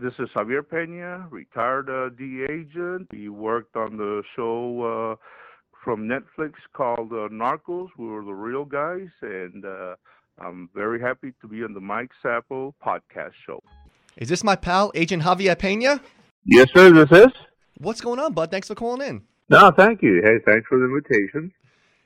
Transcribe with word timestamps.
this 0.00 0.14
is 0.18 0.28
Javier 0.34 0.62
Pena, 0.68 1.26
retired 1.30 1.90
uh, 1.90 2.08
DEA 2.16 2.46
agent. 2.50 3.08
He 3.12 3.28
worked 3.28 3.76
on 3.76 3.96
the 3.96 4.22
show 4.34 5.16
uh, 5.16 5.16
from 5.84 6.08
Netflix 6.08 6.54
called 6.72 7.12
uh, 7.12 7.28
Narcos. 7.28 7.88
We 7.98 8.06
were 8.06 8.24
the 8.24 8.32
real 8.32 8.64
guys, 8.64 9.08
and 9.20 9.64
uh, 9.64 9.96
I'm 10.38 10.70
very 10.74 11.00
happy 11.00 11.34
to 11.42 11.48
be 11.48 11.62
on 11.62 11.74
the 11.74 11.80
Mike 11.80 12.10
Safo 12.24 12.72
podcast 12.84 13.32
show. 13.46 13.62
Is 14.16 14.28
this 14.28 14.42
my 14.42 14.56
pal, 14.56 14.90
Agent 14.94 15.22
Javier 15.22 15.58
Pena? 15.58 16.00
Yes, 16.44 16.68
sir, 16.74 16.90
this 16.90 17.18
is. 17.18 17.32
What's 17.78 18.00
going 18.00 18.18
on, 18.18 18.32
bud? 18.32 18.50
Thanks 18.50 18.68
for 18.68 18.74
calling 18.74 19.06
in. 19.06 19.22
No, 19.50 19.70
thank 19.70 20.02
you. 20.02 20.22
Hey, 20.24 20.38
thanks 20.46 20.66
for 20.68 20.78
the 20.78 20.84
invitation. 20.84 21.52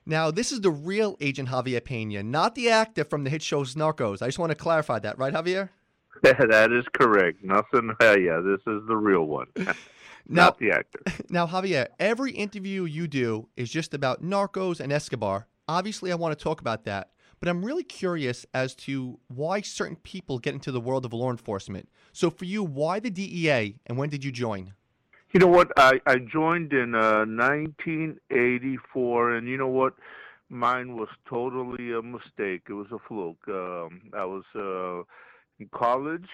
Now, 0.07 0.31
this 0.31 0.53
is 0.53 0.61
the 0.61 0.71
real 0.71 1.17
Agent 1.21 1.49
Javier 1.49 1.83
Pena, 1.83 2.23
not 2.23 2.55
the 2.55 2.71
actor 2.71 3.05
from 3.05 3.25
the 3.25 3.31
hit 3.31 3.43
shows 3.43 3.75
Narcos. 3.75 4.21
I 4.21 4.27
just 4.27 4.39
want 4.39 4.51
to 4.51 4.57
clarify 4.57 4.99
that, 4.99 5.19
right, 5.19 5.33
Javier? 5.33 5.71
that 6.23 6.73
is 6.73 6.85
correct. 6.93 7.45
Nothing. 7.45 7.93
Uh, 8.01 8.17
yeah, 8.17 8.41
this 8.41 8.61
is 8.67 8.83
the 8.87 8.96
real 8.96 9.25
one, 9.25 9.46
Now, 9.57 9.75
not 10.27 10.59
the 10.59 10.73
actor. 10.73 11.00
now, 11.29 11.46
Javier, 11.46 11.89
every 11.99 12.32
interview 12.32 12.85
you 12.85 13.07
do 13.07 13.49
is 13.57 13.71
just 13.71 13.95
about 13.95 14.23
Narcos 14.23 14.81
and 14.81 14.93
Escobar. 14.93 15.46
Obviously, 15.68 16.13
I 16.13 16.14
want 16.14 16.37
to 16.39 16.43
talk 16.43 16.61
about 16.61 16.85
that, 16.85 17.11
but 17.40 17.49
I'm 17.49 17.64
really 17.64 17.85
curious 17.85 18.46
as 18.54 18.75
to 18.77 19.18
why 19.29 19.61
certain 19.61 19.96
people 19.96 20.39
get 20.39 20.54
into 20.54 20.73
the 20.73 20.81
world 20.81 21.04
of 21.04 21.13
law 21.13 21.31
enforcement. 21.31 21.89
So, 22.13 22.31
for 22.31 22.45
you, 22.46 22.62
why 22.62 23.01
the 23.01 23.11
DEA, 23.11 23.76
and 23.87 23.99
when 23.99 24.09
did 24.09 24.25
you 24.25 24.32
join? 24.32 24.73
You 25.32 25.40
know 25.40 25.49
what? 25.49 25.73
I, 25.76 26.01
I 26.07 26.18
joined 26.18 26.73
in 26.73 26.95
uh, 26.95 27.25
1984, 27.26 29.32
and 29.32 29.49
you 29.49 29.57
know 29.57 29.68
what? 29.68 29.95
Mine 30.49 30.96
was 30.96 31.09
totally 31.29 31.93
a 31.93 32.03
mistake. 32.03 32.62
It 32.69 32.75
was 32.75 32.87
a 32.92 32.98
fluke. 33.09 33.42
Um, 33.48 34.03
I 34.17 34.25
was 34.25 34.45
uh, 34.55 35.03
in 35.64 35.78
college, 35.78 36.28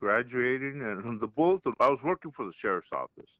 graduating, 0.00 0.80
and 0.82 1.20
the 1.24 1.26
bulletin. 1.26 1.74
I 1.80 1.88
was 1.88 2.00
working 2.04 2.32
for 2.36 2.44
the 2.46 2.52
sheriff's 2.60 2.88
office, 2.92 3.30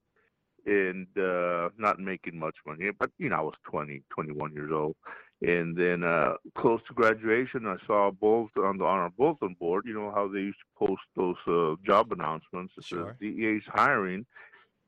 and 0.67 1.07
uh, 1.19 1.71
not 1.79 1.99
making 1.99 2.39
much 2.39 2.57
money. 2.67 2.91
But 2.99 3.11
you 3.19 3.29
know, 3.31 3.37
I 3.37 3.41
was 3.43 3.55
20, 3.71 4.03
21 4.11 4.53
years 4.55 4.71
old, 4.73 4.97
and 5.43 5.77
then 5.77 6.05
uh, 6.05 6.35
close 6.57 6.81
to 6.89 6.95
graduation, 6.95 7.67
I 7.67 7.77
saw 7.87 8.09
a 8.09 8.13
bulletin 8.13 8.65
on 8.65 8.79
the 8.79 8.85
on 8.85 8.99
our 8.99 9.11
bulletin 9.11 9.57
board. 9.59 9.85
You 9.87 9.95
know 9.95 10.13
how 10.15 10.29
they 10.29 10.41
used 10.41 10.59
to 10.61 10.87
post 10.87 11.03
those 11.17 11.37
uh, 11.47 11.77
job 11.87 12.13
announcements. 12.13 12.75
It 12.79 12.85
Sure. 12.85 13.07
says 13.09 13.17
DEA's 13.21 13.65
hiring. 13.69 14.27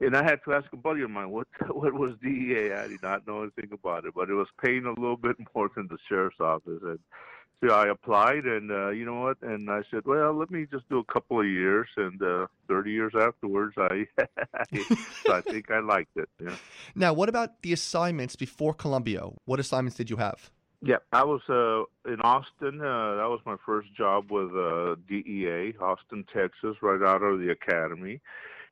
And 0.00 0.17
I 0.17 0.25
had 0.25 0.41
to 0.45 0.55
ask 0.55 0.67
a 0.73 0.77
buddy 0.77 1.03
of 1.03 1.11
mine, 1.11 1.30
what 1.30 1.47
what 1.70 1.95
was 1.95 2.14
DEA? 2.23 2.73
I 2.73 2.89
did 2.89 3.03
not 3.03 3.27
know 3.27 3.42
anything 3.42 3.70
about 3.73 4.05
it, 4.05 4.14
but 4.14 4.30
it 4.30 4.34
was 4.34 4.48
paying 4.62 4.84
a 4.86 4.91
little 5.00 5.17
bit 5.17 5.36
more 5.55 5.70
than 5.75 5.89
the 5.89 5.98
sheriff's 6.08 6.41
office. 6.41 6.83
And 6.83 6.98
so 7.62 7.70
I 7.72 7.88
applied, 7.88 8.44
and 8.44 8.70
uh, 8.70 8.91
you 8.91 9.05
know 9.05 9.20
what? 9.20 9.38
And 9.42 9.70
I 9.70 9.82
said, 9.91 10.02
well, 10.05 10.32
let 10.34 10.50
me 10.50 10.66
just 10.70 10.88
do 10.88 10.98
a 10.98 11.12
couple 11.12 11.41
of 11.41 11.46
years. 11.46 11.88
And 11.96 12.20
uh, 12.20 12.46
30 12.68 12.91
years 12.91 13.12
afterwards, 13.18 13.74
I 13.78 14.06
so 15.24 15.32
I 15.32 15.41
think 15.42 15.70
I 15.70 15.78
liked 15.78 16.16
it. 16.16 16.28
Yeah. 16.42 16.56
Now, 16.94 17.12
what 17.12 17.28
about 17.28 17.62
the 17.62 17.72
assignments 17.72 18.34
before 18.34 18.74
Colombia? 18.74 19.22
What 19.44 19.60
assignments 19.60 19.96
did 19.96 20.10
you 20.10 20.16
have? 20.16 20.50
Yeah, 20.84 20.96
I 21.12 21.22
was 21.22 21.40
uh, 21.48 22.12
in 22.12 22.20
Austin. 22.22 22.80
Uh, 22.80 23.14
that 23.16 23.28
was 23.28 23.38
my 23.46 23.55
first 23.64 23.94
job 23.94 24.33
with 24.33 24.50
uh, 24.56 24.96
DEA, 25.08 25.74
Austin, 25.80 26.24
Texas, 26.34 26.77
right 26.83 27.00
out 27.00 27.22
of 27.22 27.38
the 27.38 27.50
academy. 27.50 28.20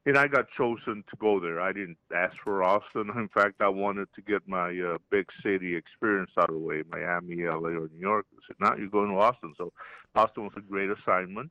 And 0.06 0.16
I 0.16 0.28
got 0.28 0.46
chosen 0.56 1.04
to 1.10 1.16
go 1.18 1.40
there. 1.40 1.60
I 1.60 1.72
didn't 1.72 1.98
ask 2.14 2.34
for 2.42 2.62
Austin. 2.62 3.10
In 3.16 3.28
fact, 3.28 3.60
I 3.60 3.68
wanted 3.68 4.08
to 4.14 4.22
get 4.22 4.40
my 4.48 4.70
uh, 4.70 4.96
big 5.10 5.26
city 5.42 5.76
experience 5.76 6.30
out 6.38 6.48
of 6.48 6.54
the 6.54 6.60
way, 6.60 6.82
Miami, 6.90 7.44
LA, 7.44 7.68
or 7.68 7.90
New 7.92 8.00
York. 8.00 8.24
I 8.32 8.40
said, 8.46 8.56
now 8.60 8.76
you're 8.76 8.88
going 8.88 9.10
to 9.10 9.18
Austin. 9.18 9.52
So 9.58 9.72
Austin 10.14 10.44
was 10.44 10.54
a 10.56 10.62
great 10.62 10.88
assignment. 10.90 11.50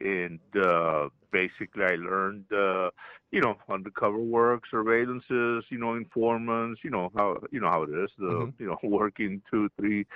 And 0.00 0.40
uh, 0.56 1.08
basically, 1.30 1.84
I 1.84 1.96
learned, 1.96 2.52
uh, 2.52 2.90
you 3.30 3.40
know, 3.40 3.56
undercover 3.68 4.18
work, 4.18 4.64
surveillances, 4.72 5.62
you 5.68 5.78
know, 5.78 5.94
informants, 5.94 6.80
you 6.82 6.90
know 6.90 7.10
how 7.16 7.38
you 7.50 7.60
know 7.60 7.70
how 7.70 7.82
it 7.82 7.90
is. 7.90 8.10
The 8.18 8.26
Mhm. 8.26 8.54
you 8.58 8.66
know 8.66 8.78
working 8.82 9.42
two, 9.50 9.68
three 9.76 10.06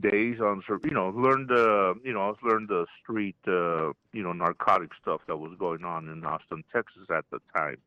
days 0.00 0.40
on, 0.40 0.62
you 0.84 0.90
know, 0.90 1.10
learned, 1.10 1.50
uh, 1.52 1.94
you 2.02 2.12
know, 2.12 2.30
I've 2.30 2.42
learned 2.42 2.68
the 2.68 2.86
street, 3.00 3.36
uh, 3.46 3.92
you 4.12 4.22
know, 4.22 4.32
narcotic 4.32 4.90
stuff 5.00 5.20
that 5.26 5.36
was 5.36 5.52
going 5.58 5.84
on 5.84 6.08
in 6.08 6.24
Austin, 6.24 6.64
Texas 6.72 7.06
at 7.10 7.24
the 7.30 7.40
time. 7.54 7.78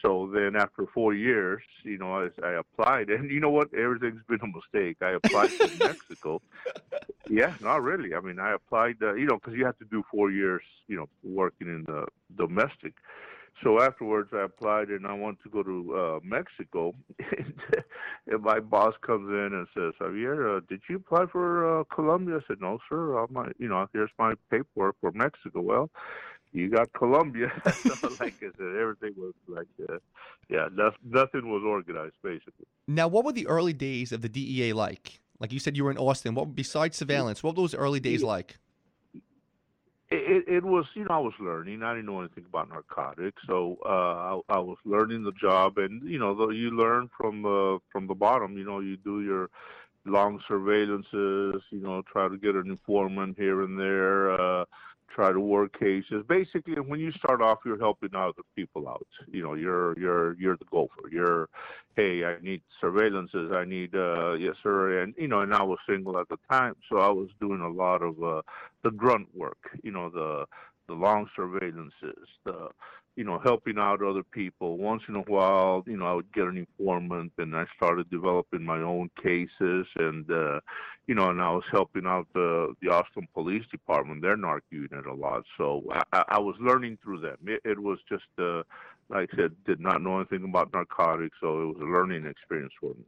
So 0.00 0.30
then, 0.32 0.56
after 0.56 0.86
four 0.92 1.14
years, 1.14 1.62
you 1.84 1.98
know, 1.98 2.12
I, 2.14 2.46
I 2.46 2.52
applied, 2.54 3.10
and 3.10 3.30
you 3.30 3.40
know 3.40 3.50
what? 3.50 3.72
Everything's 3.74 4.22
been 4.28 4.40
a 4.42 4.46
mistake. 4.46 4.96
I 5.00 5.10
applied 5.10 5.50
to 5.50 5.70
Mexico. 5.78 6.40
Yeah, 7.28 7.54
not 7.60 7.82
really. 7.82 8.14
I 8.14 8.20
mean, 8.20 8.38
I 8.38 8.52
applied, 8.54 8.96
uh, 9.02 9.14
you 9.14 9.26
know, 9.26 9.36
because 9.36 9.54
you 9.54 9.64
have 9.64 9.78
to 9.78 9.84
do 9.84 10.02
four 10.10 10.30
years, 10.30 10.62
you 10.88 10.96
know, 10.96 11.08
working 11.22 11.68
in 11.68 11.84
the 11.84 12.06
domestic. 12.36 12.94
So 13.62 13.80
afterwards, 13.80 14.30
I 14.32 14.42
applied, 14.42 14.88
and 14.88 15.06
I 15.06 15.12
want 15.12 15.38
to 15.44 15.48
go 15.48 15.62
to 15.62 15.96
uh, 15.96 16.20
Mexico. 16.24 16.94
and 18.26 18.42
my 18.42 18.58
boss 18.58 18.94
comes 19.06 19.28
in 19.28 19.50
and 19.52 19.66
says, 19.72 19.92
"Javier, 20.00 20.56
uh, 20.56 20.60
did 20.68 20.80
you 20.88 20.96
apply 20.96 21.26
for 21.30 21.80
uh, 21.80 21.84
Colombia?" 21.94 22.38
I 22.38 22.40
said, 22.48 22.60
"No, 22.60 22.78
sir. 22.88 23.16
All 23.16 23.28
my, 23.30 23.52
you 23.58 23.68
know, 23.68 23.86
here's 23.92 24.10
my 24.18 24.34
paperwork 24.50 24.96
for 25.00 25.12
Mexico." 25.12 25.60
Well, 25.60 25.90
you 26.52 26.68
got 26.68 26.92
Colombia. 26.92 27.50
so, 27.72 28.08
like 28.20 28.34
I 28.42 28.50
said, 28.56 28.76
everything 28.80 29.14
was 29.16 29.34
like, 29.48 29.66
uh, 29.88 29.98
yeah, 30.48 30.68
noth- 30.72 30.98
nothing 31.04 31.50
was 31.50 31.62
organized 31.64 32.14
basically. 32.22 32.66
Now, 32.86 33.08
what 33.08 33.24
were 33.24 33.32
the 33.32 33.46
early 33.46 33.72
days 33.72 34.12
of 34.12 34.22
the 34.22 34.28
DEA 34.28 34.72
like? 34.72 35.20
Like 35.38 35.52
you 35.52 35.58
said, 35.58 35.76
you 35.76 35.84
were 35.84 35.90
in 35.90 35.98
Austin. 35.98 36.34
What 36.34 36.54
besides 36.54 36.96
surveillance? 36.96 37.42
What 37.42 37.56
were 37.56 37.62
those 37.62 37.74
early 37.74 38.00
days 38.00 38.22
like? 38.22 38.58
It, 40.08 40.44
it, 40.46 40.54
it 40.56 40.64
was, 40.64 40.84
you 40.94 41.04
know, 41.04 41.14
I 41.14 41.18
was 41.18 41.32
learning. 41.40 41.82
I 41.82 41.94
didn't 41.94 42.06
know 42.06 42.20
anything 42.20 42.44
about 42.46 42.68
narcotics, 42.68 43.42
so 43.46 43.78
uh, 43.84 43.88
I, 43.88 44.56
I 44.56 44.58
was 44.58 44.76
learning 44.84 45.24
the 45.24 45.32
job, 45.32 45.78
and 45.78 46.02
you 46.08 46.18
know, 46.18 46.34
the, 46.34 46.50
you 46.50 46.70
learn 46.70 47.08
from 47.18 47.46
uh, 47.46 47.78
from 47.90 48.06
the 48.06 48.14
bottom. 48.14 48.58
You 48.58 48.64
know, 48.64 48.80
you 48.80 48.98
do 48.98 49.22
your 49.22 49.48
long 50.04 50.38
surveillances. 50.48 51.60
You 51.70 51.80
know, 51.80 52.02
try 52.02 52.28
to 52.28 52.36
get 52.36 52.54
an 52.54 52.70
informant 52.70 53.38
here 53.38 53.62
and 53.62 53.78
there. 53.78 54.32
Uh, 54.38 54.64
try 55.14 55.32
to 55.32 55.40
work 55.40 55.78
cases. 55.78 56.24
Basically, 56.28 56.74
when 56.74 57.00
you 57.00 57.12
start 57.12 57.42
off, 57.42 57.58
you're 57.64 57.78
helping 57.78 58.14
other 58.14 58.42
people 58.56 58.88
out. 58.88 59.06
You 59.30 59.42
know, 59.42 59.54
you're 59.54 59.98
you're 59.98 60.34
you're 60.34 60.56
the 60.56 60.64
gopher. 60.70 61.08
You're, 61.10 61.48
hey, 61.96 62.24
I 62.24 62.36
need 62.40 62.62
surveillances. 62.82 63.54
I 63.54 63.64
need, 63.64 63.94
uh, 63.94 64.32
yes, 64.32 64.56
sir. 64.62 65.02
And 65.02 65.14
you 65.16 65.28
know, 65.28 65.40
and 65.40 65.54
I 65.54 65.62
was 65.62 65.78
single 65.88 66.18
at 66.18 66.28
the 66.28 66.38
time, 66.50 66.76
so 66.88 66.98
I 66.98 67.08
was 67.08 67.28
doing 67.40 67.60
a 67.60 67.68
lot 67.68 68.02
of 68.02 68.22
uh, 68.22 68.42
the 68.82 68.90
grunt 68.90 69.28
work. 69.34 69.70
You 69.82 69.92
know, 69.92 70.10
the 70.10 70.46
the 70.88 70.94
long 70.94 71.28
surveillances, 71.38 72.26
the 72.44 72.68
you 73.16 73.24
know, 73.24 73.38
helping 73.38 73.78
out 73.78 74.02
other 74.02 74.22
people. 74.22 74.78
Once 74.78 75.02
in 75.08 75.16
a 75.16 75.20
while, 75.20 75.84
you 75.86 75.96
know, 75.96 76.06
I 76.06 76.14
would 76.14 76.32
get 76.32 76.44
an 76.44 76.56
informant, 76.56 77.32
and 77.36 77.54
I 77.54 77.66
started 77.76 78.10
developing 78.10 78.64
my 78.64 78.78
own 78.78 79.10
cases, 79.22 79.86
and 79.96 80.30
uh, 80.30 80.60
you 81.06 81.14
know, 81.14 81.30
and 81.30 81.40
I 81.42 81.50
was 81.50 81.64
helping 81.70 82.06
out 82.06 82.26
the 82.32 82.74
the 82.80 82.88
Austin 82.90 83.26
Police 83.34 83.64
Department, 83.70 84.22
their 84.22 84.36
narc 84.36 84.60
unit, 84.70 85.06
a 85.06 85.14
lot. 85.14 85.44
So 85.58 85.82
I, 86.12 86.24
I 86.28 86.38
was 86.38 86.54
learning 86.60 86.98
through 87.02 87.20
them. 87.20 87.36
It, 87.46 87.60
it 87.64 87.78
was 87.78 87.98
just, 88.08 88.24
uh, 88.38 88.62
like 89.08 89.30
I 89.32 89.36
said, 89.36 89.52
did 89.66 89.80
not 89.80 90.02
know 90.02 90.16
anything 90.16 90.44
about 90.44 90.72
narcotics, 90.72 91.36
so 91.40 91.62
it 91.62 91.66
was 91.66 91.76
a 91.80 91.84
learning 91.84 92.26
experience 92.26 92.72
for 92.80 92.90
me. 92.94 93.04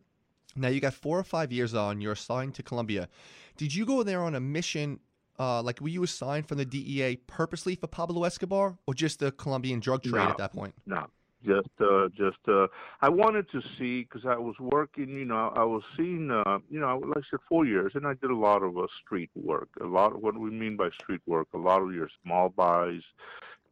Now 0.56 0.68
you 0.68 0.80
got 0.80 0.94
four 0.94 1.18
or 1.18 1.24
five 1.24 1.52
years 1.52 1.74
on. 1.74 2.00
You're 2.00 2.12
assigned 2.12 2.54
to 2.56 2.62
Colombia. 2.62 3.08
Did 3.56 3.74
you 3.74 3.84
go 3.86 4.02
there 4.02 4.22
on 4.22 4.34
a 4.34 4.40
mission? 4.40 5.00
Uh, 5.36 5.60
like 5.62 5.80
were 5.80 5.88
you 5.88 6.04
assigned 6.04 6.46
from 6.46 6.58
the 6.58 6.64
DEA 6.64 7.16
purposely 7.26 7.74
for 7.74 7.88
Pablo 7.88 8.22
Escobar, 8.24 8.76
or 8.86 8.94
just 8.94 9.18
the 9.18 9.32
Colombian 9.32 9.80
drug 9.80 10.02
trade 10.02 10.14
No. 10.22 10.28
at 10.28 10.38
that 10.38 10.52
point? 10.52 10.74
No, 10.86 11.06
just 11.44 11.68
uh 11.80 12.08
just 12.16 12.38
uh 12.48 12.66
i 13.02 13.08
wanted 13.08 13.50
to 13.50 13.60
see 13.78 14.02
because 14.02 14.24
i 14.26 14.36
was 14.36 14.54
working 14.58 15.08
you 15.10 15.24
know 15.24 15.52
i 15.54 15.64
was 15.64 15.82
seeing 15.96 16.30
uh 16.30 16.58
you 16.70 16.80
know 16.80 16.98
like 16.98 17.18
i 17.18 17.20
said 17.30 17.40
four 17.48 17.66
years 17.66 17.92
and 17.94 18.06
i 18.06 18.14
did 18.14 18.30
a 18.30 18.36
lot 18.36 18.62
of 18.62 18.76
uh, 18.76 18.86
street 19.04 19.30
work 19.34 19.68
a 19.80 19.86
lot 19.86 20.12
of 20.12 20.20
what 20.20 20.38
we 20.38 20.50
mean 20.50 20.76
by 20.76 20.88
street 21.00 21.20
work? 21.26 21.48
A 21.54 21.58
lot 21.58 21.82
of 21.82 21.94
your 21.94 22.08
small 22.22 22.48
buys 22.48 23.02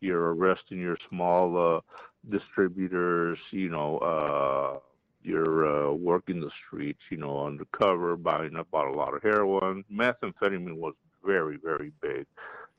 you're 0.00 0.34
arresting 0.34 0.80
your 0.80 0.98
small 1.08 1.76
uh 1.76 1.80
distributors 2.30 3.38
you 3.50 3.68
know 3.68 3.98
uh 3.98 4.78
you're 5.22 5.88
uh 5.90 5.92
working 5.92 6.40
the 6.40 6.50
streets 6.66 7.00
you 7.10 7.16
know 7.16 7.46
undercover 7.46 8.16
buying 8.16 8.56
up 8.56 8.70
bought 8.70 8.88
a 8.88 8.92
lot 8.92 9.14
of 9.14 9.22
heroin. 9.22 9.84
Methamphetamine 9.92 10.76
was 10.76 10.94
very 11.24 11.56
very 11.56 11.92
big 12.00 12.26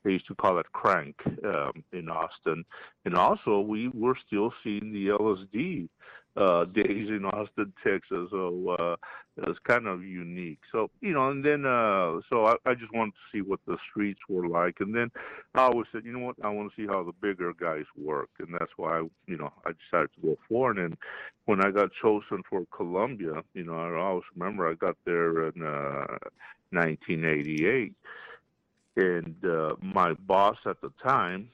they 0.04 0.12
used 0.12 0.26
to 0.26 0.34
call 0.34 0.58
it 0.58 0.66
crank 0.72 1.16
um, 1.44 1.82
in 1.92 2.08
austin 2.08 2.64
and 3.04 3.14
also, 3.16 3.60
we 3.60 3.88
were 3.88 4.16
still 4.26 4.52
seeing 4.62 4.92
the 4.92 5.08
LSD 5.08 5.88
uh, 6.36 6.64
days 6.64 7.08
in 7.08 7.24
Austin, 7.26 7.72
Texas. 7.84 8.28
So 8.30 8.76
uh, 8.78 8.96
it 9.36 9.46
was 9.46 9.56
kind 9.64 9.86
of 9.86 10.02
unique. 10.02 10.60
So 10.72 10.90
you 11.00 11.12
know, 11.12 11.28
and 11.28 11.44
then 11.44 11.66
uh, 11.66 12.20
so 12.30 12.46
I, 12.46 12.54
I 12.64 12.74
just 12.74 12.92
wanted 12.94 13.12
to 13.12 13.18
see 13.32 13.42
what 13.42 13.60
the 13.66 13.76
streets 13.90 14.20
were 14.28 14.48
like, 14.48 14.76
and 14.80 14.94
then 14.94 15.10
I 15.54 15.62
always 15.62 15.86
said, 15.92 16.04
you 16.04 16.12
know 16.12 16.24
what, 16.24 16.36
I 16.42 16.48
want 16.48 16.72
to 16.74 16.82
see 16.82 16.88
how 16.88 17.04
the 17.04 17.12
bigger 17.20 17.52
guys 17.52 17.84
work, 17.96 18.30
and 18.38 18.48
that's 18.58 18.72
why 18.76 19.02
you 19.26 19.36
know 19.36 19.52
I 19.66 19.72
decided 19.72 20.10
to 20.14 20.20
go 20.22 20.38
foreign. 20.48 20.78
And 20.78 20.96
when 21.44 21.60
I 21.64 21.70
got 21.70 21.90
chosen 22.00 22.42
for 22.48 22.64
Colombia, 22.74 23.42
you 23.52 23.64
know, 23.64 23.74
I 23.74 24.00
always 24.00 24.24
remember 24.34 24.68
I 24.68 24.74
got 24.74 24.96
there 25.04 25.48
in 25.48 25.62
uh, 25.62 26.18
1988, 26.70 27.92
and 28.96 29.34
uh, 29.44 29.74
my 29.82 30.12
boss 30.14 30.56
at 30.66 30.80
the 30.80 30.92
time 31.02 31.50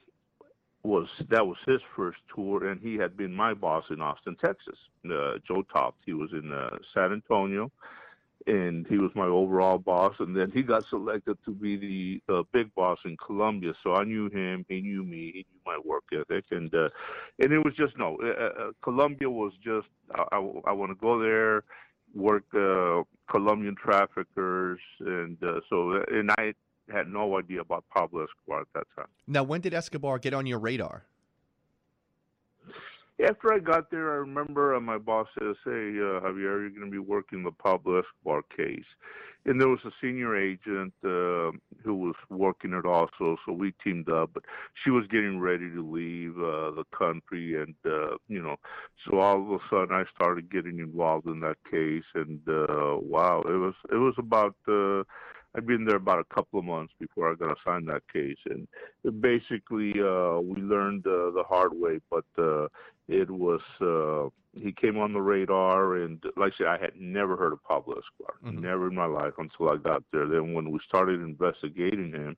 was 0.83 1.07
that 1.29 1.45
was 1.45 1.57
his 1.65 1.81
first 1.95 2.19
tour, 2.33 2.67
and 2.67 2.81
he 2.81 2.95
had 2.95 3.15
been 3.15 3.33
my 3.33 3.53
boss 3.53 3.85
in 3.89 4.01
Austin, 4.01 4.35
Texas. 4.35 4.77
Uh, 5.05 5.33
Joe 5.47 5.63
Toft. 5.73 5.97
He 6.05 6.13
was 6.13 6.31
in 6.31 6.51
uh, 6.51 6.77
San 6.93 7.11
Antonio, 7.11 7.71
and 8.45 8.85
he 8.87 8.97
was 8.97 9.11
my 9.15 9.25
overall 9.25 9.79
boss. 9.79 10.15
And 10.19 10.35
then 10.35 10.51
he 10.51 10.61
got 10.61 10.87
selected 10.89 11.37
to 11.45 11.51
be 11.51 12.21
the 12.27 12.33
uh, 12.33 12.43
big 12.51 12.73
boss 12.75 12.99
in 13.05 13.17
Colombia. 13.17 13.73
So 13.83 13.95
I 13.95 14.03
knew 14.03 14.29
him. 14.29 14.65
He 14.69 14.81
knew 14.81 15.03
me. 15.03 15.31
He 15.33 15.45
knew 15.51 15.61
my 15.65 15.79
work 15.83 16.03
ethic, 16.13 16.45
and 16.51 16.73
uh, 16.73 16.89
and 17.39 17.51
it 17.51 17.59
was 17.59 17.73
just 17.75 17.97
no. 17.97 18.17
Uh, 18.21 18.27
uh, 18.27 18.71
Colombia 18.83 19.29
was 19.29 19.53
just 19.63 19.87
I, 20.13 20.23
I, 20.31 20.37
I 20.67 20.71
want 20.71 20.91
to 20.91 20.95
go 20.95 21.19
there, 21.19 21.63
work 22.13 22.45
uh, 22.53 23.03
Colombian 23.29 23.75
traffickers, 23.75 24.79
and 24.99 25.37
uh, 25.43 25.61
so 25.69 26.03
and 26.11 26.31
I 26.37 26.53
had 26.89 27.07
no 27.07 27.37
idea 27.37 27.61
about 27.61 27.85
Pablo 27.93 28.25
Escobar 28.25 28.61
at 28.61 28.67
that 28.73 28.87
time. 28.95 29.07
Now, 29.27 29.43
when 29.43 29.61
did 29.61 29.73
Escobar 29.73 30.19
get 30.19 30.33
on 30.33 30.45
your 30.45 30.59
radar? 30.59 31.05
After 33.23 33.53
I 33.53 33.59
got 33.59 33.91
there, 33.91 34.13
I 34.13 34.15
remember 34.15 34.73
uh, 34.73 34.79
my 34.79 34.97
boss 34.97 35.27
says, 35.37 35.55
"Hey, 35.63 35.93
uh, 35.99 36.21
Javier, 36.21 36.59
you're 36.59 36.69
going 36.69 36.85
to 36.85 36.91
be 36.91 36.97
working 36.97 37.43
the 37.43 37.51
Pablo 37.51 38.01
Escobar 38.01 38.41
case," 38.55 38.85
and 39.45 39.61
there 39.61 39.67
was 39.67 39.79
a 39.85 39.91
senior 40.01 40.35
agent 40.35 40.93
uh, 41.03 41.51
who 41.83 41.95
was 41.95 42.15
working 42.29 42.73
it 42.73 42.85
also. 42.85 43.37
So 43.45 43.51
we 43.51 43.73
teamed 43.83 44.09
up. 44.09 44.31
But 44.33 44.43
she 44.83 44.89
was 44.89 45.05
getting 45.07 45.39
ready 45.39 45.69
to 45.69 45.87
leave 45.87 46.35
uh, 46.37 46.71
the 46.71 46.85
country, 46.97 47.61
and 47.61 47.75
uh, 47.85 48.17
you 48.27 48.41
know, 48.41 48.55
so 49.05 49.19
all 49.19 49.41
of 49.41 49.51
a 49.51 49.59
sudden 49.69 49.93
I 49.93 50.05
started 50.15 50.51
getting 50.51 50.79
involved 50.79 51.27
in 51.27 51.41
that 51.41 51.57
case, 51.69 52.05
and 52.15 52.39
uh, 52.47 52.97
wow, 52.99 53.43
it 53.45 53.57
was 53.57 53.75
it 53.91 53.97
was 53.97 54.15
about. 54.17 54.55
I'd 55.55 55.67
been 55.67 55.85
there 55.85 55.97
about 55.97 56.19
a 56.19 56.33
couple 56.33 56.59
of 56.59 56.65
months 56.65 56.93
before 56.99 57.31
I 57.31 57.35
got 57.35 57.57
assigned 57.57 57.87
that 57.89 58.03
case, 58.11 58.37
and 58.45 58.67
basically 59.21 59.91
uh, 59.99 60.39
we 60.39 60.61
learned 60.61 61.05
uh, 61.05 61.31
the 61.31 61.43
hard 61.47 61.73
way. 61.73 61.99
But 62.09 62.25
uh, 62.37 62.67
it 63.09 63.29
was 63.29 63.61
uh, 63.81 64.29
he 64.53 64.71
came 64.71 64.97
on 64.97 65.13
the 65.13 65.21
radar, 65.21 65.97
and 65.97 66.23
like 66.37 66.53
I 66.53 66.57
said, 66.57 66.67
I 66.67 66.77
had 66.77 66.95
never 66.99 67.35
heard 67.35 67.53
of 67.53 67.63
Pablo 67.63 67.95
Escobar, 67.95 68.35
mm-hmm. 68.45 68.61
never 68.61 68.87
in 68.87 68.95
my 68.95 69.05
life 69.05 69.33
until 69.37 69.69
I 69.69 69.77
got 69.77 70.03
there. 70.11 70.27
Then 70.27 70.53
when 70.53 70.71
we 70.71 70.79
started 70.87 71.21
investigating 71.21 72.11
him, 72.11 72.37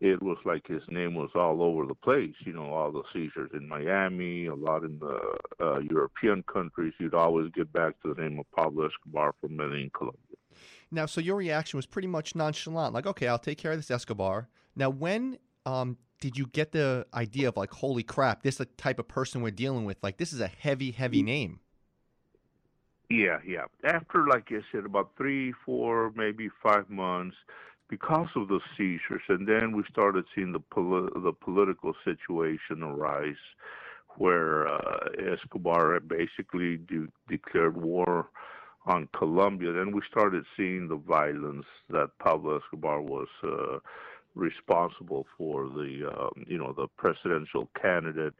it 0.00 0.22
was 0.22 0.38
like 0.44 0.66
his 0.66 0.82
name 0.88 1.14
was 1.14 1.30
all 1.34 1.62
over 1.62 1.86
the 1.86 1.94
place. 1.94 2.34
You 2.40 2.54
know, 2.54 2.72
all 2.72 2.90
the 2.90 3.02
seizures 3.12 3.50
in 3.54 3.68
Miami, 3.68 4.46
a 4.46 4.54
lot 4.54 4.84
in 4.84 4.98
the 4.98 5.36
uh, 5.60 5.78
European 5.78 6.42
countries. 6.52 6.94
You'd 6.98 7.14
always 7.14 7.50
get 7.52 7.72
back 7.72 8.00
to 8.02 8.14
the 8.14 8.20
name 8.20 8.38
of 8.38 8.50
Pablo 8.52 8.88
Escobar 8.88 9.34
from 9.40 9.56
Medellin, 9.56 9.90
Colombia. 9.94 10.31
Now, 10.92 11.06
so 11.06 11.22
your 11.22 11.36
reaction 11.36 11.78
was 11.78 11.86
pretty 11.86 12.08
much 12.08 12.36
nonchalant, 12.36 12.92
like, 12.92 13.06
okay, 13.06 13.26
I'll 13.26 13.38
take 13.38 13.56
care 13.56 13.72
of 13.72 13.78
this 13.78 13.90
Escobar. 13.90 14.48
Now, 14.76 14.90
when 14.90 15.38
um, 15.64 15.96
did 16.20 16.36
you 16.36 16.46
get 16.46 16.72
the 16.72 17.06
idea 17.14 17.48
of 17.48 17.56
like, 17.56 17.72
holy 17.72 18.02
crap, 18.02 18.42
this 18.42 18.54
is 18.54 18.58
the 18.58 18.64
type 18.66 18.98
of 18.98 19.08
person 19.08 19.40
we're 19.40 19.50
dealing 19.50 19.86
with? 19.86 19.96
Like, 20.02 20.18
this 20.18 20.34
is 20.34 20.40
a 20.40 20.48
heavy, 20.48 20.90
heavy 20.90 21.22
name. 21.22 21.60
Yeah, 23.08 23.38
yeah. 23.46 23.64
After, 23.84 24.26
like 24.26 24.48
I 24.50 24.60
said, 24.70 24.84
about 24.84 25.12
three, 25.16 25.54
four, 25.64 26.12
maybe 26.14 26.50
five 26.62 26.88
months, 26.90 27.36
because 27.88 28.28
of 28.36 28.48
the 28.48 28.60
seizures, 28.76 29.22
and 29.28 29.46
then 29.46 29.76
we 29.76 29.82
started 29.90 30.24
seeing 30.34 30.52
the 30.52 30.60
poli- 30.60 31.10
the 31.14 31.32
political 31.32 31.94
situation 32.04 32.82
arise, 32.82 33.34
where 34.16 34.66
uh, 34.66 35.08
Escobar 35.18 36.00
basically 36.00 36.78
de- 36.78 37.08
declared 37.28 37.76
war 37.76 38.28
on 38.86 39.08
Colombia, 39.16 39.72
then 39.72 39.92
we 39.92 40.00
started 40.10 40.44
seeing 40.56 40.88
the 40.88 40.96
violence 40.96 41.66
that 41.90 42.10
Pablo 42.18 42.58
Escobar 42.58 43.00
was 43.00 43.28
uh, 43.44 43.78
responsible 44.34 45.26
for. 45.36 45.68
The 45.68 46.10
uh, 46.12 46.30
you 46.46 46.58
know 46.58 46.72
the 46.76 46.88
presidential 46.96 47.68
candidate, 47.80 48.34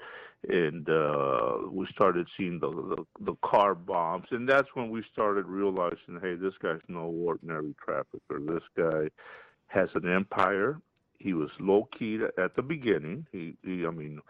and 0.49 0.89
uh, 0.89 1.59
we 1.71 1.87
started 1.95 2.27
seeing 2.37 2.59
the, 2.59 2.71
the 2.71 3.05
the 3.21 3.35
car 3.45 3.75
bombs, 3.75 4.27
and 4.31 4.49
that's 4.49 4.69
when 4.75 4.91
we 4.91 5.05
started 5.13 5.47
realizing, 5.47 6.19
hey, 6.21 6.35
this 6.35 6.55
guy's 6.61 6.81
no 6.89 7.03
ordinary 7.03 7.75
trafficker. 7.85 8.41
This 8.41 8.65
guy 8.77 9.09
has 9.69 9.89
an 9.95 10.11
empire. 10.13 10.81
He 11.19 11.35
was 11.35 11.51
low 11.61 11.89
key 11.97 12.19
at 12.37 12.57
the 12.57 12.63
beginning. 12.63 13.27
He, 13.31 13.55
he 13.63 13.87
I 13.87 13.91
mean, 13.91 14.21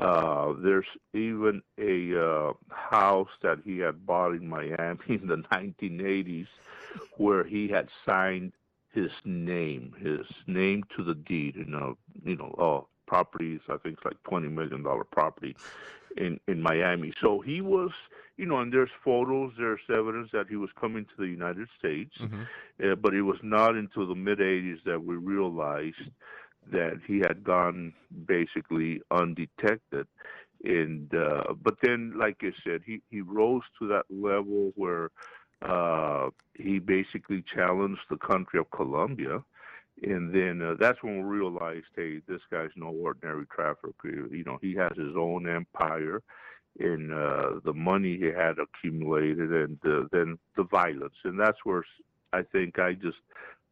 uh, 0.00 0.54
there's 0.58 0.86
even 1.12 1.62
a 1.78 2.18
uh, 2.18 2.52
house 2.70 3.28
that 3.42 3.58
he 3.64 3.78
had 3.78 4.06
bought 4.06 4.32
in 4.32 4.48
Miami 4.48 4.98
in 5.08 5.26
the 5.26 5.42
1980s 5.52 6.48
where 7.16 7.44
he 7.44 7.68
had 7.68 7.88
signed 8.04 8.52
his 8.92 9.10
name, 9.24 9.94
his 10.00 10.26
name 10.46 10.84
to 10.96 11.04
the 11.04 11.14
deed. 11.14 11.56
You 11.56 11.66
know, 11.66 11.96
you 12.24 12.36
know, 12.36 12.54
uh, 12.58 12.86
properties. 13.06 13.60
I 13.68 13.76
think 13.76 13.96
it's 13.96 14.04
like 14.04 14.22
20 14.24 14.48
million 14.48 14.82
dollar 14.82 15.04
property 15.04 15.56
in 16.16 16.40
in 16.48 16.62
Miami. 16.62 17.12
So 17.20 17.40
he 17.40 17.60
was, 17.60 17.90
you 18.36 18.46
know, 18.46 18.58
and 18.58 18.72
there's 18.72 18.90
photos, 19.04 19.52
there's 19.58 19.80
evidence 19.88 20.30
that 20.32 20.46
he 20.48 20.56
was 20.56 20.70
coming 20.80 21.04
to 21.04 21.16
the 21.18 21.26
United 21.26 21.68
States, 21.78 22.14
mm-hmm. 22.18 22.42
uh, 22.84 22.94
but 22.96 23.14
it 23.14 23.22
was 23.22 23.38
not 23.42 23.74
until 23.74 24.06
the 24.06 24.14
mid 24.14 24.38
80s 24.38 24.82
that 24.84 25.02
we 25.04 25.16
realized 25.16 26.02
that 26.72 27.00
he 27.06 27.18
had 27.18 27.42
gone 27.42 27.92
basically 28.26 29.00
undetected. 29.10 30.06
And 30.62 31.12
uh, 31.14 31.54
but 31.62 31.76
then, 31.82 32.14
like 32.18 32.36
I 32.42 32.52
said, 32.64 32.82
he 32.84 33.00
he 33.10 33.22
rose 33.22 33.62
to 33.78 33.88
that 33.88 34.04
level 34.10 34.72
where 34.76 35.10
uh, 35.62 36.28
he 36.54 36.78
basically 36.78 37.42
challenged 37.42 38.02
the 38.10 38.16
country 38.16 38.58
of 38.58 38.70
Colombia. 38.70 39.42
And 40.02 40.34
then 40.34 40.62
uh, 40.62 40.74
that's 40.78 41.02
when 41.02 41.16
we 41.16 41.22
realized, 41.22 41.86
hey, 41.94 42.20
this 42.26 42.40
guy's 42.50 42.70
no 42.76 42.88
ordinary 42.88 43.44
trafficker. 43.54 44.08
You 44.30 44.44
know, 44.46 44.58
he 44.62 44.74
has 44.74 44.92
his 44.96 45.14
own 45.16 45.48
empire, 45.48 46.22
and 46.78 47.12
uh, 47.12 47.60
the 47.64 47.74
money 47.74 48.16
he 48.16 48.26
had 48.26 48.56
accumulated, 48.58 49.52
and 49.52 49.78
uh, 49.84 50.04
then 50.12 50.38
the 50.56 50.64
violence. 50.64 51.16
And 51.24 51.38
that's 51.38 51.58
where 51.64 51.84
I 52.32 52.42
think 52.42 52.78
I 52.78 52.94
just 52.94 53.18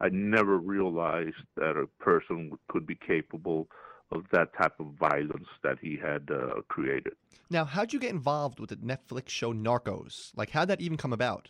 I 0.01 0.09
never 0.09 0.57
realized 0.57 1.43
that 1.57 1.75
a 1.75 1.87
person 2.03 2.57
could 2.69 2.85
be 2.85 2.95
capable 2.95 3.67
of 4.11 4.23
that 4.31 4.49
type 4.59 4.73
of 4.79 4.87
violence 4.99 5.47
that 5.63 5.77
he 5.81 5.97
had 5.97 6.29
uh, 6.31 6.61
created. 6.67 7.13
Now, 7.49 7.65
how'd 7.65 7.93
you 7.93 7.99
get 7.99 8.11
involved 8.11 8.59
with 8.59 8.69
the 8.69 8.75
Netflix 8.77 9.29
show 9.29 9.53
Narcos? 9.53 10.11
Like, 10.35 10.51
how'd 10.51 10.67
that 10.69 10.81
even 10.81 10.97
come 10.97 11.13
about? 11.13 11.49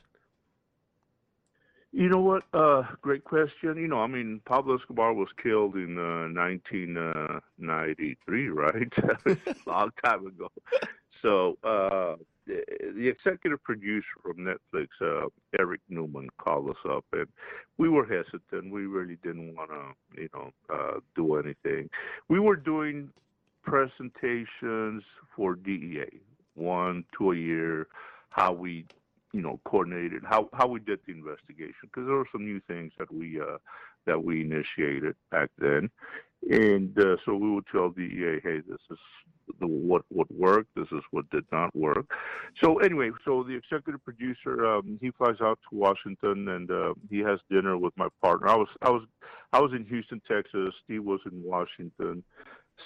You 1.92 2.08
know 2.08 2.20
what? 2.20 2.44
Uh, 2.54 2.84
great 3.02 3.24
question. 3.24 3.76
You 3.78 3.88
know, 3.88 4.00
I 4.00 4.06
mean, 4.08 4.42
Pablo 4.46 4.78
Escobar 4.78 5.14
was 5.14 5.30
killed 5.42 5.76
in 5.76 5.98
uh, 5.98 6.28
1993, 6.40 8.50
right? 8.50 8.94
a 9.26 9.38
long 9.66 9.90
time 10.04 10.28
ago. 10.28 10.52
So 11.22 11.58
uh, 11.64 12.16
the, 12.50 13.08
executive 13.08 13.64
producer 13.64 14.06
from 14.22 14.38
Netflix, 14.38 14.88
uh, 15.02 15.28
Eric 15.58 15.82
Newman, 15.90 16.30
called 16.38 16.70
us 16.70 16.76
up, 16.90 17.06
and 17.14 17.28
we 17.78 17.90
were 17.90 18.06
hesitant. 18.06 18.72
We 18.72 18.86
really 18.86 19.18
didn't 19.24 19.56
want 19.56 19.70
to, 19.72 20.22
you 20.22 20.30
know, 20.34 20.52
uh, 20.70 21.00
do 21.16 21.36
anything. 21.36 21.90
We 22.28 22.40
were 22.40 22.56
doing 22.56 23.10
presentations 23.64 25.04
for 25.36 25.56
DEA, 25.56 26.20
one, 26.56 27.06
two 27.18 27.32
a 27.32 27.36
year, 27.36 27.88
how 28.30 28.54
we, 28.54 28.86
you 29.34 29.42
know, 29.42 29.60
coordinated, 29.66 30.24
how 30.26 30.50
how 30.54 30.68
we 30.68 30.80
did 30.80 31.00
the 31.06 31.14
investigation, 31.14 31.74
because 31.84 32.08
there 32.08 32.16
were 32.16 32.28
some 32.32 32.46
new 32.46 32.60
things 32.68 32.92
that 32.98 33.14
we 33.14 33.40
uh, 33.40 33.58
that 34.10 34.24
we 34.24 34.42
initiated 34.42 35.16
back 35.32 35.50
then, 35.58 35.90
and 36.50 36.98
uh, 36.98 37.18
so 37.26 37.36
we 37.36 37.52
would 37.52 37.66
tell 37.72 37.90
DEA, 37.90 38.40
hey, 38.44 38.62
this 38.68 38.80
is 38.90 38.98
the, 39.60 39.68
what 39.68 40.04
what 40.10 40.32
worked. 40.32 40.70
This 40.76 40.88
is 40.92 41.02
what 41.12 41.30
did 41.30 41.46
not 41.52 41.76
work. 41.76 42.06
So 42.62 42.80
anyway, 42.80 43.12
so 43.26 43.44
the 43.44 43.56
executive 43.56 44.04
producer 44.04 44.66
um, 44.66 44.98
he 45.02 45.12
flies 45.12 45.42
out 45.42 45.60
to 45.70 45.78
Washington 45.78 46.48
and 46.50 46.72
uh, 46.72 46.94
he 47.10 47.20
has 47.20 47.40
dinner 47.50 47.78
with 47.78 47.94
my 47.98 48.08
partner. 48.22 48.48
I 48.48 48.56
was 48.56 48.68
I 48.82 48.90
was 48.90 49.04
I 49.54 49.60
was 49.60 49.72
in 49.74 49.86
Houston, 49.86 50.22
Texas. 50.28 50.74
Steve 50.84 51.04
was 51.04 51.20
in 51.26 51.44
Washington. 51.44 52.24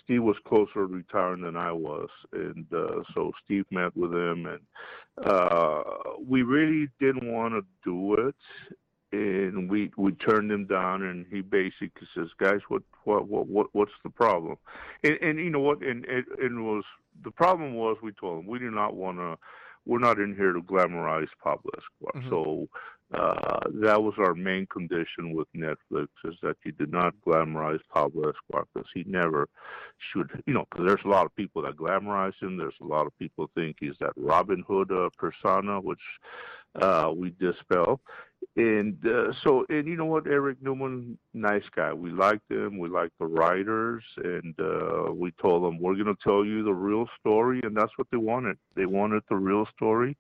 Steve 0.03 0.23
was 0.23 0.37
closer 0.47 0.73
to 0.73 0.85
retiring 0.85 1.43
than 1.43 1.55
I 1.55 1.71
was, 1.71 2.09
and 2.31 2.65
uh, 2.73 3.03
so 3.13 3.31
Steve 3.45 3.65
met 3.69 3.95
with 3.95 4.11
him, 4.11 4.47
and 4.47 5.27
uh, 5.27 5.83
we 6.19 6.41
really 6.41 6.87
didn't 6.99 7.31
want 7.31 7.53
to 7.53 7.61
do 7.85 8.15
it 8.15 8.35
and 9.13 9.69
we 9.69 9.91
we 9.97 10.11
turned 10.13 10.51
him 10.51 10.65
down 10.65 11.03
and 11.03 11.25
he 11.29 11.41
basically 11.41 12.07
says 12.15 12.27
guys 12.37 12.59
what 12.67 12.81
what 13.03 13.27
what, 13.27 13.47
what 13.47 13.67
what's 13.73 13.91
the 14.03 14.09
problem 14.09 14.57
and, 15.03 15.17
and 15.21 15.39
you 15.39 15.49
know 15.49 15.59
what 15.59 15.81
and 15.81 16.05
it, 16.05 16.25
it 16.39 16.51
was 16.51 16.83
the 17.23 17.31
problem 17.31 17.75
was 17.75 17.97
we 18.01 18.11
told 18.13 18.39
him 18.39 18.47
we 18.47 18.59
do 18.59 18.71
not 18.71 18.95
want 18.95 19.17
to 19.17 19.37
we're 19.85 19.99
not 19.99 20.19
in 20.19 20.35
here 20.35 20.53
to 20.53 20.61
glamorize 20.61 21.27
Pablo 21.43 21.71
Escobar 21.77 22.21
mm-hmm. 22.21 22.29
so 22.29 22.67
uh, 23.13 23.59
that 23.75 24.01
was 24.01 24.15
our 24.17 24.33
main 24.33 24.65
condition 24.67 25.35
with 25.35 25.47
Netflix 25.55 26.07
is 26.23 26.33
that 26.41 26.57
you 26.63 26.71
did 26.71 26.91
not 26.91 27.13
glamorize 27.25 27.81
Pablo 27.93 28.31
Escobar 28.31 28.65
because 28.73 28.89
he 28.91 29.03
never 29.05 29.47
should, 30.11 30.41
you 30.47 30.53
know, 30.53 30.65
because 30.71 30.87
there's 30.87 31.05
a 31.05 31.09
lot 31.09 31.25
of 31.25 31.35
people 31.35 31.61
that 31.61 31.75
glamorize 31.75 32.33
him. 32.41 32.57
There's 32.57 32.73
a 32.81 32.85
lot 32.85 33.05
of 33.05 33.15
people 33.19 33.51
think 33.53 33.77
he's 33.79 33.97
that 33.99 34.13
Robin 34.15 34.63
Hood 34.67 34.91
uh, 34.91 35.09
persona, 35.15 35.79
which 35.79 35.99
uh, 36.81 37.11
we 37.15 37.29
dispel. 37.39 37.99
And 38.55 38.97
uh, 39.05 39.33
so 39.43 39.65
and 39.69 39.87
you 39.87 39.95
know 39.95 40.05
what 40.05 40.27
eric 40.27 40.61
newman 40.61 41.17
nice 41.33 41.63
guy. 41.75 41.93
We 41.93 42.11
liked 42.11 42.49
him. 42.49 42.77
We 42.77 42.89
liked 42.89 43.17
the 43.19 43.25
writers. 43.25 44.03
And 44.17 44.55
uh 44.59 45.11
we 45.11 45.31
told 45.31 45.63
them 45.63 45.79
we're 45.79 45.95
going 45.95 46.15
to 46.15 46.23
tell 46.23 46.45
you 46.45 46.63
the 46.63 46.73
real 46.73 47.07
story. 47.19 47.59
And 47.63 47.75
that's 47.75 47.91
what 47.97 48.07
they 48.11 48.17
wanted. 48.17 48.57
They 48.75 48.85
wanted 48.85 49.23
the 49.29 49.35
real 49.35 49.65
story. 49.75 50.17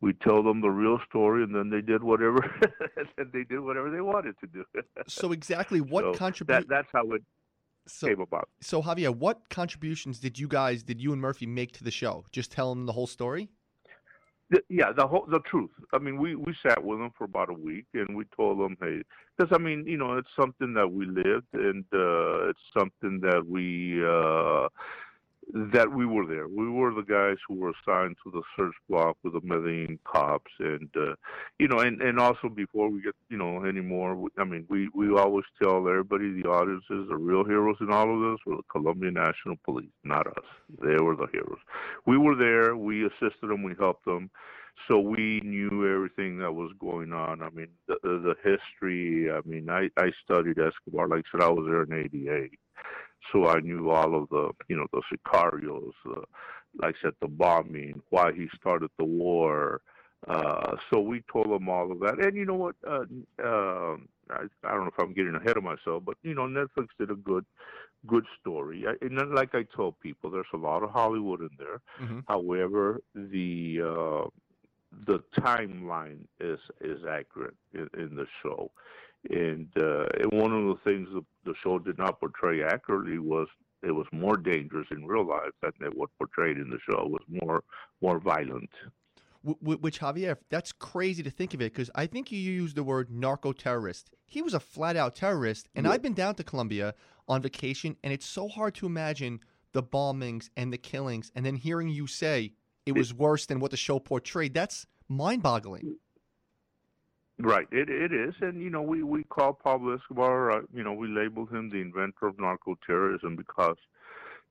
We 0.00 0.14
tell 0.14 0.42
them 0.42 0.62
the 0.62 0.70
real 0.70 0.98
story 1.08 1.42
and 1.42 1.54
then 1.54 1.68
they 1.68 1.82
did 1.82 2.02
whatever 2.02 2.38
and 3.18 3.32
they 3.32 3.44
did 3.44 3.60
whatever 3.60 3.90
they 3.90 4.00
wanted 4.00 4.34
to 4.40 4.46
do. 4.46 4.64
So 5.08 5.32
exactly 5.32 5.80
what 5.80 6.04
so 6.04 6.14
contribution 6.14 6.66
that, 6.68 6.74
that's 6.74 6.88
how 6.92 7.10
it 7.12 7.22
so, 7.86 8.06
came 8.06 8.20
about. 8.20 8.48
so 8.60 8.80
javier 8.82 9.14
what 9.14 9.48
contributions 9.50 10.20
did 10.20 10.38
you 10.38 10.46
guys 10.46 10.82
did 10.82 11.00
you 11.00 11.12
and 11.12 11.20
murphy 11.20 11.46
make 11.46 11.72
to 11.72 11.84
the 11.84 11.90
show? 11.90 12.24
Just 12.32 12.52
tell 12.52 12.70
them 12.74 12.86
the 12.86 12.92
whole 12.92 13.06
story 13.06 13.50
the, 14.50 14.62
yeah, 14.68 14.92
the 14.96 15.06
whole 15.06 15.26
the 15.30 15.40
truth. 15.40 15.70
I 15.92 15.98
mean, 15.98 16.18
we 16.18 16.34
we 16.34 16.54
sat 16.66 16.82
with 16.82 16.98
them 16.98 17.10
for 17.16 17.24
about 17.24 17.50
a 17.50 17.54
week, 17.54 17.86
and 17.94 18.16
we 18.16 18.24
told 18.36 18.58
them, 18.58 18.76
hey, 18.80 19.02
because 19.36 19.52
I 19.54 19.58
mean, 19.58 19.84
you 19.86 19.96
know, 19.96 20.16
it's 20.16 20.28
something 20.38 20.74
that 20.74 20.90
we 20.90 21.06
lived, 21.06 21.46
and 21.52 21.84
uh, 21.92 22.48
it's 22.50 22.60
something 22.76 23.20
that 23.20 23.46
we 23.46 24.02
uh, 24.04 24.68
that 25.72 25.92
we 25.92 26.06
were 26.06 26.26
there. 26.26 26.46
We 26.48 26.68
were 26.68 26.92
the 26.94 27.02
guys 27.02 27.36
who 27.46 27.54
were 27.54 27.70
assigned 27.70 28.16
to 28.24 28.30
the 28.30 28.42
search 28.56 28.74
block 28.88 29.16
with 29.22 29.32
the 29.32 29.40
Medellin 29.42 29.98
cops, 30.04 30.50
and 30.58 30.88
uh, 30.96 31.14
you 31.58 31.68
know, 31.68 31.80
and 31.80 32.00
and 32.00 32.18
also 32.18 32.48
before 32.48 32.90
we 32.90 33.02
get 33.02 33.14
you 33.28 33.36
know 33.36 33.64
any 33.64 33.80
more, 33.80 34.28
I 34.38 34.44
mean, 34.44 34.66
we 34.68 34.88
we 34.94 35.16
always 35.16 35.44
tell 35.62 35.78
everybody, 35.88 36.40
the 36.40 36.48
audiences, 36.48 37.08
the 37.08 37.16
real 37.16 37.44
heroes 37.44 37.76
in 37.80 37.90
all 37.90 38.14
of 38.14 38.32
this 38.32 38.44
were 38.46 38.56
the 38.56 38.62
Colombian 38.70 39.14
National 39.14 39.56
Police, 39.64 39.90
not 40.04 40.26
us. 40.26 40.44
They 40.80 41.02
were 41.02 41.16
the 41.16 41.28
heroes. 41.32 41.58
We 42.06 42.18
were 42.18 42.36
there. 42.36 42.76
We 42.76 43.06
assisted 43.06 43.48
them. 43.48 43.62
We 43.62 43.74
helped 43.78 44.04
them. 44.04 44.30
So 44.88 44.98
we 44.98 45.40
knew 45.44 45.94
everything 45.94 46.38
that 46.38 46.52
was 46.52 46.72
going 46.80 47.12
on. 47.12 47.42
I 47.42 47.50
mean, 47.50 47.68
the, 47.86 47.98
the 48.02 48.34
history. 48.42 49.30
I 49.30 49.40
mean, 49.44 49.68
I 49.68 49.88
I 49.96 50.10
studied 50.24 50.58
Escobar. 50.58 51.08
Like 51.08 51.24
I 51.26 51.38
said, 51.38 51.44
I 51.44 51.50
was 51.50 51.66
there 51.66 51.82
in 51.82 51.92
'88 51.92 52.58
so 53.32 53.46
I 53.46 53.60
knew 53.60 53.90
all 53.90 54.14
of 54.20 54.28
the, 54.30 54.50
you 54.68 54.76
know, 54.76 54.86
the 54.92 55.02
sicarios, 55.12 55.92
uh, 56.06 56.22
like 56.80 56.94
I 56.96 57.02
said, 57.02 57.14
the 57.20 57.28
bombing, 57.28 58.02
why 58.10 58.32
he 58.32 58.48
started 58.56 58.90
the 58.98 59.04
war. 59.04 59.80
Uh, 60.28 60.76
so 60.92 61.00
we 61.00 61.22
told 61.32 61.50
them 61.50 61.68
all 61.68 61.90
of 61.90 62.00
that. 62.00 62.18
And 62.18 62.36
you 62.36 62.44
know 62.44 62.54
what? 62.54 62.76
Uh, 62.86 63.04
uh, 63.42 63.96
I, 64.30 64.44
I 64.64 64.70
don't 64.72 64.84
know 64.84 64.90
if 64.96 64.98
I'm 64.98 65.14
getting 65.14 65.34
ahead 65.34 65.56
of 65.56 65.64
myself, 65.64 66.04
but 66.04 66.16
you 66.22 66.34
know, 66.34 66.46
Netflix 66.46 66.88
did 66.98 67.10
a 67.10 67.14
good, 67.14 67.44
good 68.06 68.26
story. 68.40 68.84
I, 68.86 68.94
and 69.04 69.18
then, 69.18 69.34
like 69.34 69.54
I 69.54 69.64
told 69.74 69.98
people, 70.00 70.30
there's 70.30 70.46
a 70.52 70.58
lot 70.58 70.82
of 70.82 70.90
Hollywood 70.90 71.40
in 71.40 71.50
there. 71.58 71.80
Mhm. 72.00 72.24
However, 72.28 73.00
the 73.14 73.80
uh, 73.82 74.28
the 75.06 75.20
timeline 75.38 76.20
is 76.38 76.58
is 76.80 77.04
accurate 77.04 77.56
in, 77.72 77.88
in 77.94 78.14
the 78.14 78.26
show. 78.42 78.70
And, 79.28 79.68
uh, 79.76 80.06
and 80.18 80.32
one 80.32 80.52
of 80.52 80.64
the 80.66 80.76
things 80.82 81.08
the, 81.12 81.22
the 81.44 81.54
show 81.62 81.78
did 81.78 81.98
not 81.98 82.18
portray 82.20 82.62
accurately 82.62 83.18
was 83.18 83.48
it 83.82 83.92
was 83.92 84.06
more 84.12 84.36
dangerous 84.36 84.86
in 84.90 85.04
real 85.06 85.26
life 85.26 85.50
than 85.62 85.72
it 85.82 85.94
was 85.96 86.08
portrayed 86.18 86.56
in 86.56 86.70
the 86.70 86.78
show. 86.88 87.02
It 87.04 87.10
was 87.10 87.22
more 87.28 87.62
more 88.00 88.18
violent. 88.18 88.70
Wh- 89.46 89.58
wh- 89.60 89.82
Which 89.82 90.00
Javier, 90.00 90.36
that's 90.48 90.72
crazy 90.72 91.22
to 91.22 91.30
think 91.30 91.52
of 91.54 91.60
it 91.60 91.72
because 91.72 91.90
I 91.94 92.06
think 92.06 92.32
you 92.32 92.38
used 92.38 92.76
the 92.76 92.82
word 92.82 93.10
narco 93.10 93.52
terrorist. 93.52 94.10
He 94.26 94.40
was 94.42 94.54
a 94.54 94.60
flat 94.60 94.96
out 94.96 95.14
terrorist, 95.14 95.68
and 95.74 95.84
Yeah. 95.84 95.92
I've 95.92 96.02
been 96.02 96.14
down 96.14 96.34
to 96.36 96.44
Colombia 96.44 96.94
on 97.28 97.42
vacation, 97.42 97.96
and 98.02 98.12
it's 98.12 98.26
so 98.26 98.48
hard 98.48 98.74
to 98.76 98.86
imagine 98.86 99.40
the 99.72 99.82
bombings 99.82 100.48
and 100.56 100.72
the 100.72 100.78
killings, 100.78 101.30
and 101.34 101.44
then 101.44 101.56
hearing 101.56 101.88
you 101.88 102.06
say 102.06 102.52
it 102.86 102.92
was 102.92 103.14
worse 103.14 103.46
than 103.46 103.60
what 103.60 103.70
the 103.70 103.76
show 103.76 103.98
portrayed. 103.98 104.52
That's 104.54 104.86
mind 105.08 105.42
boggling. 105.42 105.96
Right, 107.42 107.66
it 107.72 107.88
it 107.88 108.12
is, 108.12 108.34
and 108.42 108.60
you 108.60 108.68
know 108.68 108.82
we 108.82 109.02
we 109.02 109.22
call 109.24 109.54
Pablo 109.54 109.96
Escobar, 109.96 110.50
uh, 110.50 110.60
you 110.74 110.82
know 110.84 110.92
we 110.92 111.08
labeled 111.08 111.50
him 111.50 111.70
the 111.70 111.80
inventor 111.80 112.26
of 112.26 112.38
narco 112.38 112.76
terrorism 112.86 113.34
because 113.34 113.76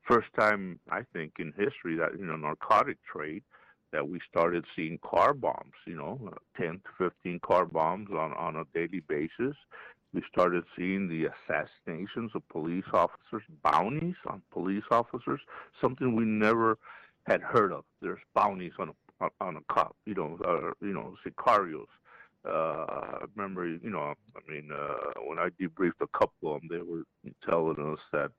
first 0.08 0.26
time 0.36 0.80
I 0.90 1.02
think 1.12 1.34
in 1.38 1.52
history 1.56 1.96
that 1.98 2.18
you 2.18 2.26
know 2.26 2.34
narcotic 2.34 2.98
trade 3.04 3.44
that 3.92 4.08
we 4.08 4.18
started 4.28 4.64
seeing 4.74 4.98
car 5.04 5.34
bombs, 5.34 5.74
you 5.86 5.94
know, 5.96 6.20
uh, 6.26 6.60
ten 6.60 6.80
to 6.80 6.90
fifteen 6.98 7.38
car 7.40 7.64
bombs 7.64 8.08
on 8.10 8.32
on 8.32 8.56
a 8.56 8.64
daily 8.74 9.00
basis. 9.08 9.56
We 10.12 10.22
started 10.32 10.64
seeing 10.76 11.08
the 11.08 11.28
assassinations 11.30 12.32
of 12.34 12.48
police 12.48 12.90
officers, 12.92 13.42
bounties 13.62 14.16
on 14.26 14.42
police 14.50 14.84
officers, 14.90 15.40
something 15.80 16.16
we 16.16 16.24
never 16.24 16.76
had 17.28 17.40
heard 17.40 17.72
of. 17.72 17.84
There's 18.02 18.18
bounties 18.34 18.72
on 18.80 18.94
a 19.20 19.28
on 19.40 19.56
a 19.58 19.72
cop, 19.72 19.94
you 20.06 20.14
know, 20.14 20.38
uh, 20.44 20.72
you 20.84 20.92
know, 20.92 21.14
sicarios 21.24 21.86
I 22.44 23.24
remember, 23.34 23.66
you 23.66 23.90
know, 23.90 24.14
I 24.36 24.50
mean, 24.50 24.70
uh, 24.72 25.20
when 25.26 25.38
I 25.38 25.48
debriefed 25.60 26.00
a 26.00 26.18
couple 26.18 26.54
of 26.54 26.60
them, 26.62 26.68
they 26.70 26.82
were 26.82 27.02
telling 27.48 27.92
us 27.92 27.98
that, 28.12 28.30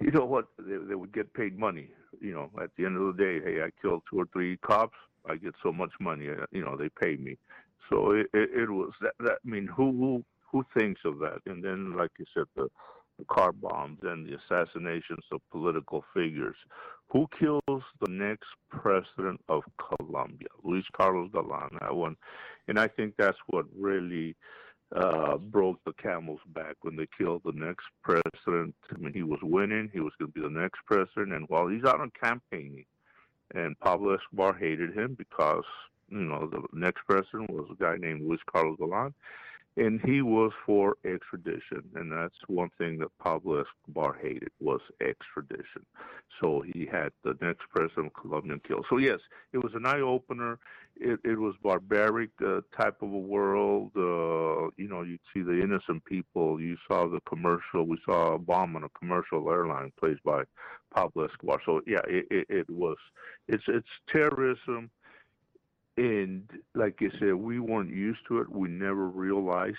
you 0.00 0.10
know 0.10 0.24
what, 0.24 0.46
they, 0.58 0.76
they 0.88 0.94
would 0.94 1.12
get 1.12 1.32
paid 1.34 1.58
money. 1.58 1.90
You 2.20 2.34
know, 2.34 2.50
at 2.62 2.70
the 2.76 2.84
end 2.84 2.96
of 2.96 3.16
the 3.16 3.22
day, 3.22 3.40
hey, 3.44 3.62
I 3.62 3.70
killed 3.82 4.02
two 4.10 4.20
or 4.20 4.26
three 4.32 4.56
cops, 4.58 4.96
I 5.28 5.36
get 5.36 5.54
so 5.62 5.72
much 5.72 5.92
money. 6.00 6.28
uh, 6.28 6.46
You 6.52 6.64
know, 6.64 6.76
they 6.76 6.88
pay 6.88 7.16
me. 7.16 7.38
So 7.90 8.12
it, 8.12 8.26
it, 8.32 8.50
it 8.54 8.70
was 8.70 8.92
that, 9.00 9.12
that. 9.20 9.38
I 9.44 9.48
mean, 9.48 9.66
who 9.66 9.92
who 9.92 10.24
who 10.50 10.64
thinks 10.78 11.02
of 11.04 11.18
that? 11.18 11.40
And 11.46 11.62
then, 11.62 11.96
like 11.96 12.10
you 12.18 12.24
said, 12.34 12.44
the 12.56 12.68
car 13.28 13.52
bombs 13.52 14.00
and 14.02 14.26
the 14.26 14.36
assassinations 14.36 15.24
of 15.30 15.40
political 15.52 16.04
figures. 16.12 16.56
Who 17.10 17.28
kills 17.38 17.82
the 18.00 18.10
next 18.10 18.48
president 18.70 19.40
of 19.48 19.62
Colombia? 19.78 20.48
Luis 20.64 20.84
Carlos 20.96 21.30
Galan. 21.32 21.78
That 21.80 21.94
one 21.94 22.16
and 22.68 22.78
I 22.78 22.88
think 22.88 23.14
that's 23.16 23.38
what 23.48 23.66
really 23.78 24.36
uh, 24.94 25.36
broke 25.36 25.78
the 25.84 25.92
camel's 25.94 26.40
back 26.48 26.76
when 26.82 26.96
they 26.96 27.06
killed 27.18 27.42
the 27.44 27.52
next 27.52 27.84
president. 28.02 28.74
I 28.92 28.98
mean, 28.98 29.12
he 29.12 29.22
was 29.22 29.40
winning; 29.42 29.90
he 29.92 30.00
was 30.00 30.12
going 30.18 30.32
to 30.32 30.40
be 30.40 30.46
the 30.46 30.60
next 30.60 30.80
president, 30.86 31.32
and 31.32 31.48
while 31.48 31.68
he's 31.68 31.84
out 31.84 32.00
on 32.00 32.12
campaigning, 32.20 32.86
and 33.54 33.78
Pablo 33.80 34.14
Escobar 34.14 34.54
hated 34.54 34.96
him 34.96 35.14
because 35.14 35.64
you 36.08 36.20
know 36.20 36.48
the 36.50 36.62
next 36.72 37.02
president 37.06 37.50
was 37.50 37.68
a 37.70 37.82
guy 37.82 37.96
named 37.96 38.22
Luis 38.22 38.40
Carlos 38.50 38.78
Galan, 38.78 39.14
and 39.76 40.00
he 40.02 40.22
was 40.22 40.52
for 40.64 40.96
extradition, 41.04 41.82
and 41.96 42.12
that's 42.12 42.34
one 42.46 42.70
thing 42.78 42.98
that 42.98 43.16
Pablo 43.18 43.64
Escobar 43.64 44.16
hated 44.20 44.50
was 44.60 44.80
extradition. 45.00 45.84
So 46.40 46.62
he 46.72 46.86
had 46.86 47.10
the 47.24 47.36
next 47.40 47.62
president 47.74 48.06
of 48.06 48.14
Colombia 48.14 48.56
killed. 48.66 48.86
So 48.88 48.98
yes, 48.98 49.18
it 49.52 49.58
was 49.58 49.72
an 49.74 49.84
eye 49.84 50.00
opener. 50.00 50.58
It, 50.96 51.18
it 51.24 51.38
was 51.38 51.54
barbaric 51.60 52.30
uh, 52.44 52.60
type 52.76 53.02
of 53.02 53.12
a 53.12 53.18
world. 53.18 53.90
Uh, 53.96 54.70
you 54.76 54.88
know, 54.88 55.02
you 55.02 55.18
see 55.32 55.42
the 55.42 55.60
innocent 55.60 56.04
people. 56.04 56.60
You 56.60 56.76
saw 56.86 57.08
the 57.08 57.20
commercial. 57.28 57.84
We 57.84 57.98
saw 58.04 58.34
a 58.34 58.38
bomb 58.38 58.76
on 58.76 58.84
a 58.84 58.88
commercial 58.90 59.50
airline 59.50 59.92
played 59.98 60.18
by 60.24 60.44
Pablo 60.94 61.24
Escobar. 61.24 61.60
So 61.66 61.80
yeah, 61.84 62.02
it, 62.06 62.26
it, 62.30 62.46
it 62.48 62.70
was. 62.70 62.96
It's 63.48 63.64
it's 63.66 63.88
terrorism 64.08 64.90
and 65.96 66.48
like 66.74 66.98
I 67.00 67.10
said, 67.18 67.34
we 67.34 67.60
weren't 67.60 67.90
used 67.94 68.20
to 68.28 68.40
it. 68.40 68.50
We 68.50 68.68
never 68.68 69.06
realized 69.08 69.78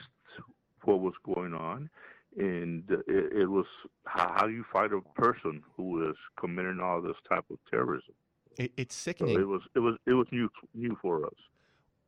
what 0.83 0.99
was 1.01 1.13
going 1.25 1.53
on, 1.53 1.89
and 2.37 2.83
it, 3.07 3.33
it 3.41 3.49
was 3.49 3.65
how, 4.05 4.33
how 4.37 4.47
you 4.47 4.63
fight 4.71 4.91
a 4.93 5.01
person 5.19 5.61
who 5.75 6.09
is 6.09 6.15
committing 6.39 6.79
all 6.81 7.01
this 7.01 7.17
type 7.27 7.45
of 7.51 7.57
terrorism. 7.69 8.13
It, 8.57 8.71
it's 8.77 8.95
So 8.95 9.01
sickening. 9.11 9.39
it 9.39 9.47
was 9.47 9.61
it 9.75 9.79
was 9.79 9.95
it 10.05 10.13
was 10.13 10.27
new 10.31 10.49
new 10.73 10.97
for 11.01 11.25
us. 11.25 11.33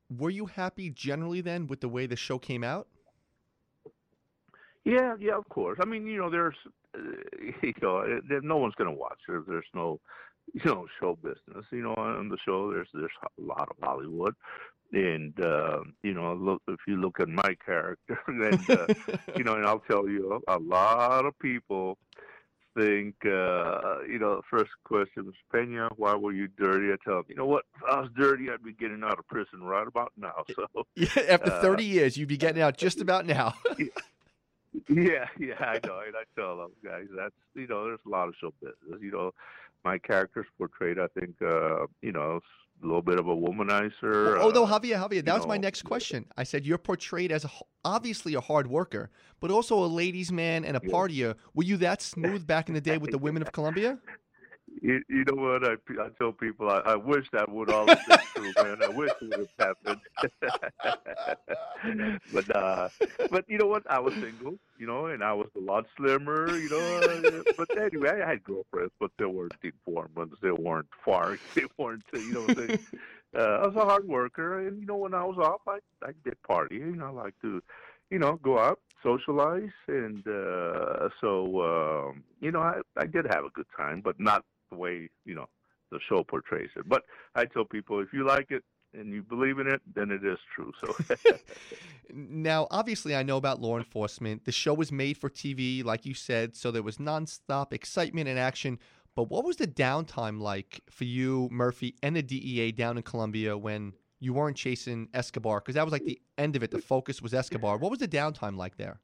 Were 0.09 0.29
you 0.29 0.45
happy 0.45 0.89
generally 0.89 1.41
then 1.41 1.67
with 1.67 1.81
the 1.81 1.89
way 1.89 2.05
the 2.05 2.15
show 2.15 2.39
came 2.39 2.63
out? 2.63 2.87
Yeah, 4.85 5.15
yeah, 5.19 5.37
of 5.37 5.47
course. 5.49 5.79
I 5.81 5.85
mean, 5.85 6.07
you 6.07 6.17
know, 6.17 6.29
there's, 6.29 6.55
uh, 6.95 6.99
you 7.61 7.73
know, 7.81 8.21
no 8.41 8.57
one's 8.57 8.75
going 8.75 8.89
to 8.89 8.97
watch 8.97 9.19
it. 9.27 9.33
if 9.33 9.45
There's 9.45 9.65
no, 9.73 9.99
you 10.53 10.61
know, 10.65 10.85
show 10.99 11.15
business. 11.21 11.65
You 11.71 11.81
know, 11.83 11.95
on 11.95 12.29
the 12.29 12.37
show, 12.45 12.71
there's 12.71 12.89
there's 12.93 13.11
a 13.23 13.41
lot 13.41 13.69
of 13.69 13.75
Hollywood, 13.81 14.35
and 14.93 15.39
uh, 15.43 15.81
you 16.03 16.13
know, 16.13 16.33
look 16.33 16.61
if 16.67 16.79
you 16.87 16.97
look 16.97 17.19
at 17.19 17.29
my 17.29 17.55
character, 17.65 18.19
and 18.27 18.69
uh, 18.69 18.87
you 19.35 19.43
know, 19.43 19.55
and 19.55 19.65
I'll 19.65 19.79
tell 19.79 20.07
you, 20.07 20.41
a 20.47 20.57
lot 20.59 21.25
of 21.25 21.37
people 21.39 21.97
think, 22.77 23.15
uh, 23.25 24.01
you 24.07 24.19
know, 24.19 24.35
the 24.35 24.41
first 24.51 24.69
question 24.83 25.25
was, 25.25 25.33
Pena, 25.51 25.89
why 25.97 26.13
were 26.13 26.31
you 26.31 26.47
dirty? 26.47 26.93
I 26.93 26.95
tell 27.03 27.15
them, 27.15 27.25
you 27.29 27.35
know 27.35 27.47
what, 27.47 27.63
if 27.75 27.81
I 27.91 28.01
was 28.01 28.09
dirty, 28.15 28.51
I'd 28.51 28.63
be 28.63 28.71
getting 28.73 29.01
out 29.03 29.17
of 29.17 29.27
prison 29.27 29.63
right 29.63 29.87
about 29.87 30.11
now. 30.15 30.43
So, 30.55 30.67
Yeah, 30.95 31.07
after 31.27 31.51
Uh, 31.51 31.59
30 31.61 31.83
years, 31.83 32.17
you'd 32.17 32.29
be 32.29 32.37
getting 32.37 32.61
out 32.61 32.77
just 32.77 33.01
about 33.01 33.25
now. 33.25 33.55
yeah, 34.89 35.25
yeah, 35.39 35.55
I 35.59 35.79
know. 35.85 36.01
And 36.05 36.15
I 36.15 36.23
tell 36.35 36.57
those 36.57 36.71
guys, 36.83 37.05
that's, 37.15 37.33
you 37.55 37.65
know, 37.67 37.85
there's 37.85 37.99
a 38.05 38.09
lot 38.09 38.27
of 38.27 38.35
show 38.39 38.53
business. 38.61 39.01
You 39.01 39.11
know, 39.11 39.31
my 39.83 39.97
character's 39.97 40.45
portrayed, 40.57 40.99
I 40.99 41.07
think, 41.19 41.35
uh, 41.41 41.87
you 42.01 42.11
know, 42.11 42.39
a 42.83 42.85
little 42.85 43.01
bit 43.01 43.19
of 43.19 43.27
a 43.27 43.35
womanizer. 43.35 44.39
oh, 44.39 44.49
no, 44.49 44.65
uh, 44.65 44.79
Javier, 44.79 44.97
Javier, 44.97 45.25
that 45.25 45.35
was 45.35 45.47
my 45.47 45.57
next 45.57 45.83
question. 45.83 46.25
I 46.37 46.43
said, 46.43 46.65
you're 46.65 46.77
portrayed 46.77 47.31
as 47.31 47.45
a, 47.45 47.49
obviously 47.83 48.35
a 48.35 48.41
hard 48.41 48.67
worker, 48.67 49.09
but 49.39 49.49
also 49.49 49.83
a 49.83 49.87
ladies' 49.87 50.31
man 50.31 50.63
and 50.63 50.77
a 50.77 50.81
Yeah. 50.83 50.91
partier. 50.91 51.35
Were 51.53 51.63
you 51.63 51.77
that 51.77 52.01
smooth 52.01 52.45
back 52.45 52.67
in 52.67 52.75
the 52.75 52.81
day 52.81 52.97
with 52.97 53.11
the 53.11 53.17
women 53.17 53.41
of 53.41 53.51
Colombia? 53.51 53.97
You, 54.81 55.01
you 55.09 55.23
know 55.25 55.41
what? 55.41 55.63
I, 55.63 55.73
I 56.01 56.09
tell 56.19 56.31
people 56.31 56.69
I, 56.69 56.79
I 56.79 56.95
wish 56.95 57.25
that 57.31 57.49
would 57.49 57.69
all 57.71 57.87
have 57.87 58.05
been 58.07 58.19
true, 58.35 58.53
man. 58.63 58.83
I 58.83 58.89
wish 58.89 59.11
it 59.21 59.37
would 59.37 59.49
have 59.59 59.75
happened. 59.83 60.01
but 62.33 62.55
uh, 62.55 62.89
but 63.31 63.45
you 63.47 63.57
know 63.57 63.67
what? 63.67 63.83
I 63.89 63.99
was 63.99 64.13
single, 64.15 64.57
you 64.77 64.85
know, 64.87 65.07
and 65.07 65.23
I 65.23 65.33
was 65.33 65.47
a 65.55 65.59
lot 65.59 65.85
slimmer, 65.95 66.55
you 66.57 66.69
know. 66.69 67.43
but 67.57 67.77
anyway, 67.77 68.21
I 68.23 68.29
had 68.29 68.43
girlfriends, 68.43 68.93
but 68.99 69.11
they 69.17 69.25
weren't 69.25 69.53
informed 69.63 70.15
ones. 70.15 70.33
They 70.41 70.51
weren't 70.51 70.89
far. 71.03 71.37
They 71.55 71.65
weren't, 71.77 72.03
you 72.13 72.33
know. 72.33 72.45
They, 72.47 72.75
uh, 73.37 73.59
I 73.63 73.67
was 73.67 73.75
a 73.75 73.85
hard 73.85 74.07
worker, 74.07 74.67
and 74.67 74.79
you 74.79 74.85
know, 74.85 74.97
when 74.97 75.13
I 75.13 75.23
was 75.23 75.37
off, 75.37 75.61
I 75.67 75.79
I 76.05 76.11
did 76.23 76.41
party. 76.43 76.75
You 76.75 76.95
know, 76.95 77.07
I 77.07 77.09
like 77.09 77.33
to, 77.41 77.61
you 78.09 78.19
know, 78.19 78.35
go 78.43 78.59
out, 78.59 78.79
socialize, 79.01 79.71
and 79.87 80.27
uh, 80.27 81.09
so 81.19 81.61
um, 82.11 82.23
you 82.41 82.51
know, 82.51 82.61
I 82.61 82.81
I 82.95 83.05
did 83.05 83.25
have 83.25 83.45
a 83.45 83.49
good 83.49 83.67
time, 83.75 84.01
but 84.01 84.19
not 84.19 84.43
the 84.71 84.77
way 84.77 85.09
you 85.25 85.35
know 85.35 85.47
the 85.91 85.99
show 86.07 86.23
portrays 86.23 86.69
it. 86.75 86.87
But 86.87 87.03
I 87.35 87.45
tell 87.45 87.65
people 87.65 87.99
if 87.99 88.13
you 88.13 88.25
like 88.25 88.51
it 88.51 88.63
and 88.93 89.13
you 89.13 89.21
believe 89.21 89.59
in 89.59 89.67
it, 89.67 89.81
then 89.95 90.11
it 90.11 90.25
is 90.25 90.37
true. 90.55 90.71
So 90.81 90.95
now, 92.13 92.67
obviously, 92.71 93.15
I 93.15 93.23
know 93.23 93.37
about 93.37 93.61
law 93.61 93.77
enforcement. 93.77 94.45
The 94.45 94.51
show 94.51 94.73
was 94.73 94.91
made 94.91 95.17
for 95.17 95.29
TV, 95.29 95.83
like 95.83 96.05
you 96.05 96.13
said, 96.13 96.55
so 96.55 96.71
there 96.71 96.83
was 96.83 96.97
nonstop 96.97 97.73
excitement 97.73 98.27
and 98.27 98.39
action. 98.39 98.79
But 99.15 99.29
what 99.29 99.45
was 99.45 99.57
the 99.57 99.67
downtime 99.67 100.39
like 100.39 100.81
for 100.89 101.05
you, 101.05 101.49
Murphy, 101.51 101.95
and 102.03 102.15
the 102.15 102.21
DEA 102.21 102.71
down 102.71 102.97
in 102.97 103.03
Colombia 103.03 103.57
when 103.57 103.93
you 104.19 104.33
weren't 104.33 104.57
chasing 104.57 105.09
Escobar? 105.13 105.59
Because 105.59 105.75
that 105.75 105.83
was 105.83 105.91
like 105.91 106.05
the 106.05 106.21
end 106.37 106.55
of 106.55 106.63
it. 106.63 106.71
The 106.71 106.79
focus 106.79 107.21
was 107.21 107.33
Escobar. 107.33 107.77
What 107.77 107.89
was 107.89 107.99
the 107.99 108.07
downtime 108.07 108.57
like 108.57 108.77
there? 108.77 108.99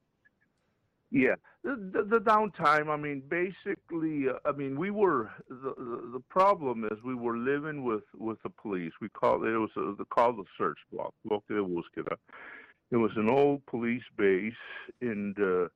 Yeah, 1.14 1.36
the, 1.62 1.76
the, 1.92 2.02
the 2.02 2.18
downtime. 2.18 2.88
I 2.88 2.96
mean, 2.96 3.22
basically, 3.28 4.28
uh, 4.28 4.40
I 4.44 4.50
mean, 4.50 4.76
we 4.76 4.90
were 4.90 5.30
the, 5.48 5.72
the, 5.76 6.10
the 6.14 6.22
problem 6.28 6.84
is 6.90 6.98
we 7.04 7.14
were 7.14 7.38
living 7.38 7.84
with 7.84 8.02
with 8.18 8.42
the 8.42 8.50
police. 8.50 8.90
We 9.00 9.08
called 9.10 9.44
it 9.44 9.56
was 9.56 9.70
a, 9.76 10.04
called 10.06 10.38
the 10.38 10.44
search 10.58 10.78
block, 10.92 11.14
It 11.30 12.96
was 12.96 13.12
an 13.14 13.28
old 13.28 13.64
police 13.66 14.02
base, 14.18 14.54
and 15.02 15.38
uh, 15.38 15.68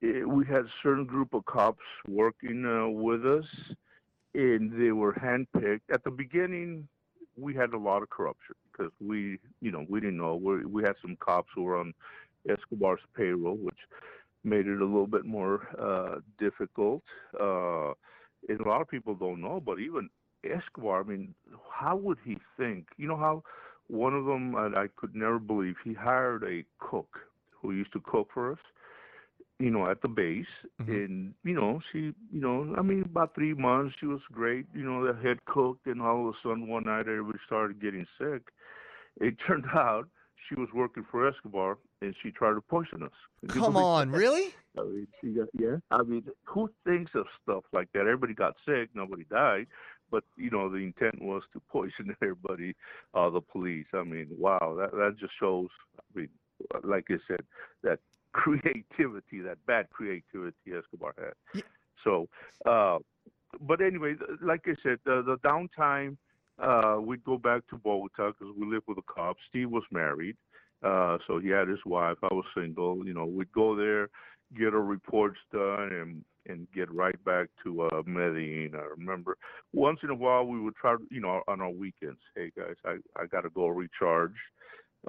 it, 0.00 0.26
we 0.26 0.46
had 0.46 0.64
a 0.64 0.72
certain 0.82 1.04
group 1.04 1.34
of 1.34 1.44
cops 1.44 1.84
working 2.08 2.64
uh, 2.64 2.88
with 2.88 3.26
us, 3.26 3.44
and 4.34 4.72
they 4.80 4.92
were 4.92 5.12
handpicked. 5.12 5.82
At 5.92 6.02
the 6.02 6.10
beginning, 6.10 6.88
we 7.36 7.54
had 7.54 7.74
a 7.74 7.78
lot 7.78 8.02
of 8.02 8.08
corruption 8.08 8.54
because 8.72 8.92
we, 9.06 9.38
you 9.60 9.70
know, 9.70 9.84
we 9.86 10.00
didn't 10.00 10.16
know. 10.16 10.36
We 10.36 10.64
we 10.64 10.82
had 10.82 10.94
some 11.02 11.16
cops 11.16 11.50
who 11.54 11.64
were 11.64 11.76
on 11.78 11.92
Escobar's 12.48 13.00
payroll, 13.14 13.56
which 13.56 13.78
made 14.44 14.66
it 14.66 14.80
a 14.80 14.84
little 14.84 15.06
bit 15.06 15.24
more 15.24 15.68
uh, 15.78 16.20
difficult. 16.38 17.02
Uh, 17.38 17.92
and 18.48 18.60
a 18.60 18.68
lot 18.68 18.80
of 18.80 18.88
people 18.88 19.14
don't 19.14 19.40
know, 19.40 19.62
but 19.64 19.78
even 19.78 20.08
Escobar, 20.44 21.00
I 21.00 21.04
mean, 21.04 21.34
how 21.70 21.96
would 21.96 22.18
he 22.24 22.36
think? 22.56 22.86
You 22.96 23.08
know 23.08 23.16
how 23.16 23.42
one 23.88 24.14
of 24.14 24.24
them, 24.24 24.56
I, 24.56 24.66
I 24.82 24.86
could 24.96 25.14
never 25.14 25.38
believe, 25.38 25.76
he 25.84 25.94
hired 25.94 26.42
a 26.44 26.64
cook 26.78 27.18
who 27.50 27.72
used 27.72 27.92
to 27.92 28.00
cook 28.00 28.28
for 28.34 28.52
us, 28.52 28.58
you 29.60 29.70
know, 29.70 29.88
at 29.88 30.02
the 30.02 30.08
base. 30.08 30.46
Mm-hmm. 30.80 30.92
And, 30.92 31.34
you 31.44 31.54
know, 31.54 31.80
she, 31.92 32.12
you 32.32 32.40
know, 32.40 32.74
I 32.76 32.82
mean, 32.82 33.02
about 33.02 33.34
three 33.34 33.54
months, 33.54 33.94
she 34.00 34.06
was 34.06 34.20
great, 34.32 34.66
you 34.74 34.84
know, 34.84 35.06
the 35.06 35.20
head 35.20 35.44
cook. 35.44 35.78
And 35.86 36.02
all 36.02 36.28
of 36.28 36.34
a 36.34 36.38
sudden, 36.42 36.68
one 36.68 36.84
night, 36.84 37.00
everybody 37.00 37.38
started 37.46 37.80
getting 37.80 38.06
sick. 38.18 38.42
It 39.20 39.36
turned 39.46 39.66
out 39.74 40.08
she 40.48 40.56
was 40.56 40.68
working 40.74 41.06
for 41.10 41.28
Escobar 41.28 41.78
and 42.02 42.14
she 42.22 42.30
tried 42.30 42.54
to 42.54 42.60
poison 42.60 43.02
us. 43.02 43.10
Come 43.48 43.76
on, 43.76 44.10
really? 44.10 44.54
I 44.78 44.82
mean, 44.82 45.06
she 45.20 45.28
got, 45.28 45.48
yeah. 45.58 45.76
I 45.90 46.02
mean, 46.02 46.24
who 46.44 46.70
thinks 46.84 47.12
of 47.14 47.26
stuff 47.42 47.64
like 47.72 47.88
that? 47.92 48.00
Everybody 48.00 48.34
got 48.34 48.54
sick, 48.66 48.90
nobody 48.94 49.24
died, 49.30 49.66
but 50.10 50.24
you 50.36 50.50
know 50.50 50.68
the 50.68 50.76
intent 50.76 51.22
was 51.22 51.42
to 51.52 51.60
poison 51.70 52.14
everybody, 52.22 52.74
uh, 53.14 53.30
the 53.30 53.40
police. 53.40 53.86
I 53.94 54.02
mean, 54.02 54.28
wow, 54.36 54.76
that 54.78 54.92
that 54.92 55.16
just 55.18 55.32
shows. 55.38 55.68
I 55.98 56.20
mean, 56.20 56.28
like 56.84 57.06
I 57.10 57.16
said, 57.28 57.42
that 57.82 57.98
creativity, 58.32 59.40
that 59.44 59.58
bad 59.66 59.90
creativity 59.90 60.72
Escobar 60.76 61.14
had. 61.18 61.34
Yeah. 61.54 61.62
So, 62.04 62.28
uh, 62.66 62.98
but 63.60 63.80
anyway, 63.80 64.14
like 64.40 64.62
I 64.66 64.74
said, 64.82 64.98
the, 65.04 65.22
the 65.22 65.36
downtime 65.46 66.16
uh, 66.58 66.96
we'd 67.00 67.24
go 67.24 67.38
back 67.38 67.66
to 67.68 67.76
Bogota 67.76 68.32
because 68.32 68.54
we 68.56 68.66
lived 68.66 68.84
with 68.86 68.98
a 68.98 69.12
cop. 69.12 69.36
Steve 69.48 69.70
was 69.70 69.84
married, 69.90 70.36
uh, 70.82 71.18
so 71.26 71.38
he 71.38 71.48
had 71.48 71.68
his 71.68 71.84
wife. 71.86 72.18
I 72.22 72.34
was 72.34 72.44
single. 72.56 73.06
You 73.06 73.14
know, 73.14 73.26
we'd 73.26 73.52
go 73.52 73.76
there, 73.76 74.08
get 74.56 74.74
our 74.74 74.82
reports 74.82 75.38
done, 75.52 75.90
and 75.92 76.24
and 76.46 76.66
get 76.74 76.92
right 76.92 77.22
back 77.24 77.48
to 77.62 77.82
uh, 77.82 78.02
Medellin. 78.04 78.72
I 78.74 78.84
remember 78.96 79.36
once 79.72 80.00
in 80.02 80.10
a 80.10 80.14
while 80.14 80.44
we 80.44 80.60
would 80.60 80.74
try, 80.74 80.96
you 81.10 81.20
know, 81.20 81.42
on 81.46 81.60
our 81.60 81.70
weekends. 81.70 82.20
Hey 82.34 82.50
guys, 82.56 82.76
I 82.84 82.96
I 83.16 83.26
got 83.26 83.42
to 83.42 83.50
go 83.50 83.68
recharge. 83.68 84.34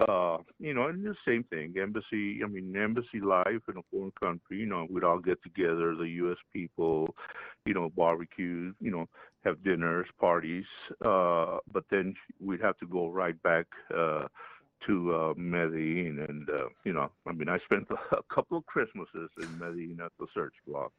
Uh, 0.08 0.38
you 0.58 0.74
know, 0.74 0.88
and 0.88 1.04
the 1.04 1.14
same 1.26 1.44
thing. 1.44 1.72
Embassy, 1.80 2.40
I 2.42 2.48
mean, 2.48 2.74
embassy 2.76 3.20
life 3.22 3.62
in 3.68 3.76
a 3.76 3.82
foreign 3.92 4.12
country. 4.20 4.58
You 4.58 4.66
know, 4.66 4.88
we'd 4.90 5.04
all 5.04 5.20
get 5.20 5.40
together, 5.44 5.94
the 5.94 6.08
U.S. 6.16 6.36
people, 6.52 7.14
you 7.64 7.74
know, 7.74 7.90
barbecue, 7.96 8.72
you 8.80 8.90
know, 8.90 9.06
have 9.44 9.62
dinners, 9.62 10.08
parties. 10.18 10.64
Uh, 11.04 11.58
but 11.72 11.84
then 11.92 12.12
we'd 12.40 12.60
have 12.60 12.76
to 12.78 12.86
go 12.86 13.08
right 13.08 13.40
back 13.44 13.66
uh, 13.96 14.26
to 14.86 15.14
uh, 15.14 15.34
Medellin, 15.36 16.24
and 16.28 16.48
uh, 16.48 16.68
you 16.84 16.92
know, 16.92 17.10
I 17.26 17.32
mean, 17.32 17.48
I 17.48 17.58
spent 17.64 17.86
a 18.12 18.34
couple 18.34 18.58
of 18.58 18.66
Christmases 18.66 19.30
in 19.38 19.58
Medellin 19.58 19.98
at 20.04 20.12
the 20.18 20.26
search 20.34 20.54
block 20.66 20.92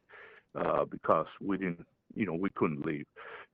uh, 0.54 0.84
because 0.84 1.26
we 1.40 1.56
didn't, 1.56 1.86
you 2.14 2.26
know, 2.26 2.34
we 2.34 2.50
couldn't 2.50 2.84
leave. 2.84 3.06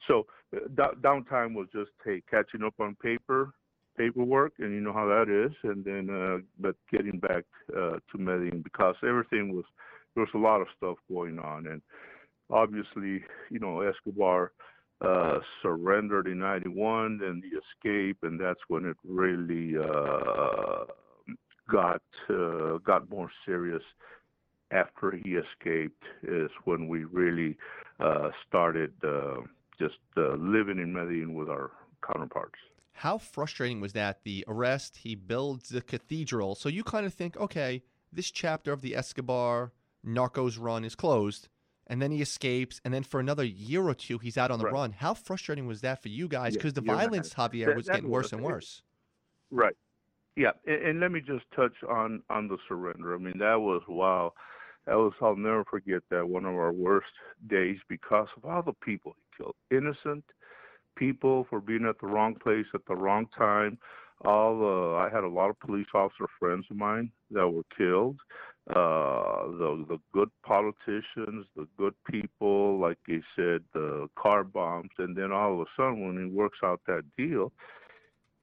So 0.09 0.27
uh, 0.55 0.61
d- 0.75 0.99
downtime 1.01 1.55
was 1.55 1.68
just 1.73 1.90
hey, 2.05 2.23
catching 2.31 2.62
up 2.62 2.75
on 2.81 2.97
paper 3.03 3.53
paperwork, 3.97 4.55
and 4.59 4.73
you 4.73 4.81
know 4.81 4.92
how 4.92 5.07
that 5.07 5.29
is. 5.29 5.53
And 5.64 5.85
then, 5.85 6.09
uh, 6.11 6.38
but 6.59 6.77
getting 6.90 7.18
back 7.18 7.45
uh, 7.77 7.99
to 8.11 8.18
Medellin 8.18 8.62
because 8.62 8.95
everything 9.07 9.55
was 9.55 9.64
there 10.14 10.25
was 10.25 10.35
a 10.35 10.38
lot 10.38 10.61
of 10.61 10.66
stuff 10.77 10.97
going 11.11 11.38
on, 11.38 11.66
and 11.66 11.83
obviously, 12.51 13.25
you 13.51 13.59
know, 13.59 13.81
Escobar 13.81 14.53
uh, 15.02 15.40
surrendered 15.60 16.26
in 16.26 16.38
'91, 16.38 17.20
and 17.22 17.42
the 17.42 17.48
escape, 17.58 18.18
and 18.22 18.38
that's 18.40 18.60
when 18.68 18.84
it 18.84 18.96
really 19.04 19.76
uh, 19.76 20.84
got 21.70 22.02
uh, 22.30 22.78
got 22.78 23.08
more 23.10 23.30
serious. 23.44 23.82
After 24.70 25.10
he 25.10 25.34
escaped, 25.34 26.02
is 26.22 26.50
when 26.64 26.88
we 26.88 27.04
really 27.04 27.58
uh, 28.00 28.30
started 28.48 28.92
just 29.78 29.98
living 30.16 30.78
in 30.78 30.94
Medellin 30.94 31.34
with 31.34 31.50
our 31.50 31.72
counterparts. 32.06 32.58
How 32.94 33.18
frustrating 33.18 33.80
was 33.80 33.92
that? 33.94 34.22
The 34.22 34.44
arrest, 34.48 34.98
he 34.98 35.14
builds 35.14 35.68
the 35.68 35.82
cathedral. 35.82 36.54
So 36.54 36.68
you 36.68 36.84
kind 36.84 37.04
of 37.04 37.12
think, 37.12 37.36
okay, 37.36 37.82
this 38.12 38.30
chapter 38.30 38.72
of 38.72 38.80
the 38.80 38.94
Escobar 38.94 39.72
Narcos 40.06 40.58
run 40.60 40.84
is 40.84 40.94
closed. 40.94 41.48
And 41.92 42.00
then 42.00 42.11
he 42.11 42.22
escapes. 42.22 42.81
And 42.87 42.94
then 42.94 43.02
for 43.02 43.20
another 43.20 43.44
year 43.44 43.87
or 43.87 43.92
two, 43.92 44.16
he's 44.16 44.38
out 44.38 44.50
on 44.50 44.59
the 44.59 44.64
right. 44.64 44.72
run. 44.72 44.92
How 44.92 45.12
frustrating 45.12 45.66
was 45.66 45.83
that 45.83 46.00
for 46.00 46.09
you 46.09 46.26
guys? 46.26 46.55
Because 46.55 46.72
yeah, 46.72 46.81
the 46.81 46.87
violence, 46.87 47.35
Javier, 47.35 47.66
that, 47.66 47.76
was 47.76 47.87
getting 47.87 48.05
was, 48.05 48.11
worse 48.11 48.33
and 48.33 48.42
worse. 48.42 48.83
Right. 49.50 49.76
Yeah. 50.35 50.52
And, 50.66 50.83
and, 50.87 51.00
let 51.00 51.12
me 51.12 51.20
just 51.20 51.44
touch 51.55 51.74
on, 51.87 52.22
on 52.31 52.48
the 52.48 52.57
surrender. 52.66 53.14
I 53.14 53.18
mean, 53.18 53.37
that 53.40 53.61
was, 53.61 53.83
wow. 53.88 54.33
That 54.87 54.94
was, 54.94 55.12
I'll 55.20 55.37
never 55.37 55.66
forget 55.66 56.00
that, 56.11 56.26
one 56.26 56.46
of 56.46 56.55
our 56.55 56.72
worst 56.72 57.12
days 57.50 57.76
because 57.90 58.28
of 58.38 58.46
all 58.46 58.62
the 58.62 58.72
people 58.72 59.14
he 59.14 59.44
killed. 59.44 59.55
Innocent, 59.70 60.24
people 60.96 61.46
for 61.50 61.61
being 61.61 61.85
at 61.85 62.00
the 62.00 62.07
wrong 62.07 62.37
place 62.42 62.66
at 62.72 62.87
the 62.88 62.96
wrong 62.96 63.26
time. 63.37 63.76
All 64.24 64.94
uh, 64.94 64.96
I 64.96 65.11
had 65.12 65.24
a 65.24 65.28
lot 65.28 65.50
of 65.50 65.61
police 65.61 65.88
officer 65.92 66.24
friends 66.38 66.64
of 66.70 66.78
mine 66.78 67.12
that 67.33 67.46
were 67.46 67.64
killed. 67.76 68.16
Uh, 68.70 69.48
the 69.59 69.85
the 69.88 69.98
good 70.12 70.31
politicians, 70.44 71.46
the 71.57 71.66
good 71.77 71.94
people, 72.09 72.79
like 72.79 72.98
he 73.07 73.20
said, 73.35 73.61
the 73.75 74.09
car 74.16 74.44
bombs, 74.44 74.90
and 74.98 75.16
then 75.16 75.33
all 75.33 75.55
of 75.55 75.61
a 75.61 75.64
sudden 75.77 76.07
when 76.07 76.25
he 76.25 76.33
works 76.33 76.59
out 76.62 76.81
that 76.87 77.03
deal, 77.18 77.53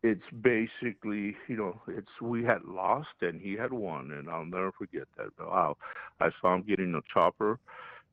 it's 0.03 0.21
basically 0.41 1.37
you 1.47 1.55
know 1.55 1.81
it's 1.87 2.21
we 2.21 2.43
had 2.43 2.63
lost 2.65 3.07
and 3.21 3.39
he 3.39 3.53
had 3.53 3.71
won, 3.71 4.11
and 4.11 4.29
I'll 4.29 4.45
never 4.45 4.73
forget 4.73 5.07
that. 5.17 5.29
Wow, 5.39 5.77
I 6.19 6.29
saw 6.41 6.55
him 6.55 6.63
getting 6.67 6.93
a 6.95 7.01
chopper 7.13 7.57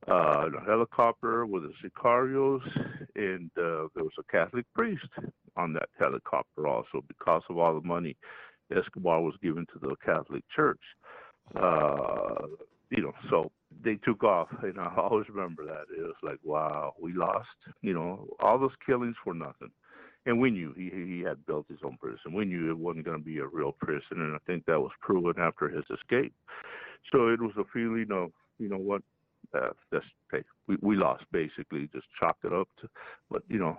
uh, 0.07 0.49
a 0.57 0.65
helicopter 0.65 1.45
with 1.45 1.63
the 1.63 1.73
sicarios, 1.83 2.61
and 3.15 3.49
uh, 3.57 3.87
there 3.95 4.03
was 4.03 4.13
a 4.19 4.31
Catholic 4.31 4.65
priest 4.73 5.07
on 5.55 5.73
that 5.73 5.89
helicopter 5.97 6.67
also 6.67 7.03
because 7.07 7.41
of 7.49 7.57
all 7.57 7.79
the 7.79 7.87
money 7.87 8.15
Escobar 8.75 9.21
was 9.21 9.33
giving 9.41 9.65
to 9.67 9.79
the 9.79 9.95
Catholic 10.05 10.43
Church. 10.55 10.79
Uh, 11.01 11.26
you 11.55 13.01
know, 13.01 13.13
so 13.29 13.51
they 13.83 13.95
took 13.95 14.23
off, 14.23 14.47
and 14.63 14.79
I 14.79 14.93
always 14.97 15.27
remember 15.29 15.65
that. 15.65 15.85
It 15.95 16.01
was 16.01 16.15
like, 16.23 16.39
wow, 16.43 16.93
we 16.99 17.13
lost. 17.13 17.47
You 17.81 17.93
know, 17.93 18.27
all 18.39 18.59
those 18.59 18.71
killings 18.85 19.15
for 19.23 19.33
nothing. 19.33 19.71
And 20.25 20.41
we 20.41 20.51
knew 20.51 20.73
he 20.75 20.89
he 20.89 21.21
had 21.21 21.45
built 21.45 21.67
his 21.69 21.79
own 21.83 21.97
prison. 22.01 22.33
We 22.33 22.43
knew 22.45 22.69
it 22.69 22.77
wasn't 22.77 23.05
going 23.05 23.19
to 23.19 23.23
be 23.23 23.37
a 23.37 23.47
real 23.47 23.71
prison, 23.71 24.01
and 24.11 24.35
I 24.35 24.39
think 24.45 24.65
that 24.65 24.79
was 24.79 24.91
proven 25.01 25.35
after 25.39 25.69
his 25.69 25.85
escape. 25.89 26.33
So 27.11 27.29
it 27.29 27.41
was 27.41 27.53
a 27.57 27.63
feeling 27.71 28.07
of, 28.11 28.31
you 28.59 28.67
know 28.67 28.77
what, 28.77 29.01
uh, 29.53 29.69
that's 29.91 30.03
hey, 30.31 30.43
we 30.67 30.77
we 30.81 30.95
lost 30.97 31.23
basically, 31.31 31.89
just 31.93 32.07
chalk 32.19 32.37
it 32.43 32.51
up 32.51 32.67
to. 32.81 32.89
But 33.31 33.43
you 33.47 33.59
know, 33.59 33.77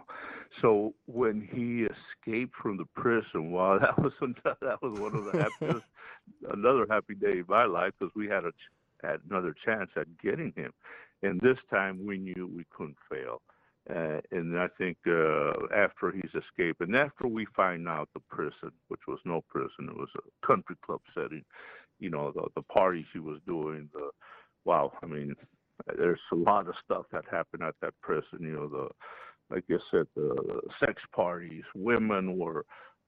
so 0.61 0.95
when 1.07 1.41
he 1.53 1.87
escaped 1.87 2.55
from 2.61 2.77
the 2.77 2.87
prison, 2.95 3.51
wow, 3.51 3.79
that 3.81 3.99
was 3.99 4.13
that 4.45 4.83
was 4.83 4.99
one 4.99 5.15
of 5.15 5.25
the 5.25 5.39
happiest, 5.39 5.87
another 6.51 6.87
happy 6.89 7.15
day 7.15 7.39
in 7.39 7.45
my 7.49 7.65
life 7.65 7.93
because 7.99 8.15
we 8.15 8.27
had 8.27 8.45
a 8.45 8.53
had 9.03 9.21
another 9.31 9.55
chance 9.65 9.91
at 9.97 10.07
getting 10.19 10.53
him, 10.57 10.73
and 11.23 11.41
this 11.41 11.59
time 11.71 12.05
we 12.05 12.19
knew 12.19 12.51
we 12.55 12.65
couldn't 12.71 12.97
fail. 13.11 13.41
Uh, 13.89 14.21
and 14.33 14.59
I 14.59 14.69
think 14.77 14.99
uh, 15.07 15.53
after 15.75 16.13
he's 16.13 16.31
escaped, 16.35 16.81
and 16.83 16.95
after 16.95 17.27
we 17.27 17.47
find 17.57 17.89
out 17.89 18.11
the 18.13 18.21
prison, 18.29 18.71
which 18.89 19.01
was 19.09 19.19
no 19.25 19.43
prison, 19.49 19.89
it 19.89 19.97
was 19.97 20.11
a 20.19 20.47
country 20.47 20.77
club 20.85 21.01
setting, 21.15 21.43
you 21.99 22.11
know, 22.11 22.31
the, 22.33 22.49
the 22.55 22.63
parties 22.63 23.07
he 23.15 23.19
was 23.19 23.39
doing, 23.47 23.89
the 23.95 24.11
wow, 24.67 24.93
I 25.03 25.07
mean, 25.07 25.35
there's 25.97 26.21
a 26.33 26.37
lot 26.37 26.69
of 26.69 26.75
stuff 26.85 27.07
that 27.13 27.25
happened 27.31 27.63
at 27.63 27.77
that 27.81 27.95
prison. 28.03 28.41
You 28.41 28.53
know, 28.53 28.69
the 28.69 28.89
like 29.51 29.65
I 29.71 29.77
said, 29.91 30.07
the 30.15 30.61
sex 30.81 31.03
parties, 31.15 31.65
women 31.75 32.37
were. 32.39 32.65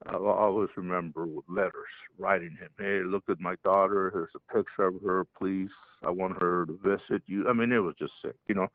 I 0.06 0.14
always 0.16 0.70
remember 0.76 1.26
with 1.26 1.44
letters 1.46 1.72
writing 2.18 2.56
him, 2.58 2.70
"Hey, 2.78 3.02
look 3.04 3.24
at 3.28 3.38
my 3.38 3.56
daughter. 3.62 4.10
Here's 4.10 4.30
a 4.34 4.52
picture 4.52 4.86
of 4.86 5.02
her. 5.02 5.26
Please, 5.38 5.68
I 6.02 6.08
want 6.08 6.40
her 6.40 6.64
to 6.64 6.78
visit 6.82 7.22
you." 7.26 7.46
I 7.48 7.52
mean, 7.52 7.70
it 7.70 7.78
was 7.78 7.94
just 7.98 8.14
sick. 8.24 8.36
You 8.48 8.54
know, 8.54 8.68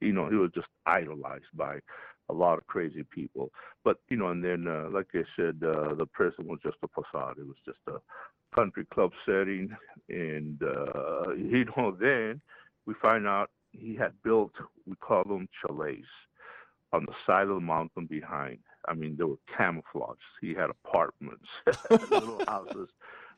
you 0.00 0.12
know, 0.12 0.28
he 0.28 0.34
was 0.34 0.50
just 0.52 0.66
idolized 0.86 1.44
by 1.54 1.78
a 2.28 2.32
lot 2.32 2.58
of 2.58 2.66
crazy 2.66 3.04
people. 3.04 3.52
But 3.84 3.98
you 4.08 4.16
know, 4.16 4.28
and 4.28 4.42
then 4.42 4.66
uh, 4.66 4.88
like 4.90 5.06
I 5.14 5.22
said, 5.36 5.62
uh, 5.62 5.94
the 5.94 6.06
prison 6.12 6.48
was 6.48 6.58
just 6.64 6.78
a 6.82 6.88
facade. 6.88 7.38
It 7.38 7.46
was 7.46 7.56
just 7.64 7.78
a 7.86 8.00
country 8.54 8.86
club 8.92 9.12
setting, 9.24 9.70
and 10.08 10.60
uh, 10.62 11.32
you 11.34 11.64
know, 11.76 11.96
then 11.98 12.40
we 12.86 12.94
find 13.00 13.26
out 13.26 13.50
he 13.72 13.94
had 13.94 14.12
built, 14.22 14.52
we 14.86 14.94
call 14.96 15.24
them 15.24 15.48
chalets, 15.60 16.06
on 16.92 17.06
the 17.06 17.14
side 17.26 17.48
of 17.48 17.54
the 17.54 17.60
mountain 17.60 18.06
behind. 18.06 18.58
I 18.88 18.94
mean, 18.94 19.16
they 19.16 19.24
were 19.24 19.38
camouflaged. 19.56 20.20
He 20.40 20.54
had 20.54 20.70
apartments, 20.70 21.48
little 22.10 22.42
houses 22.48 22.88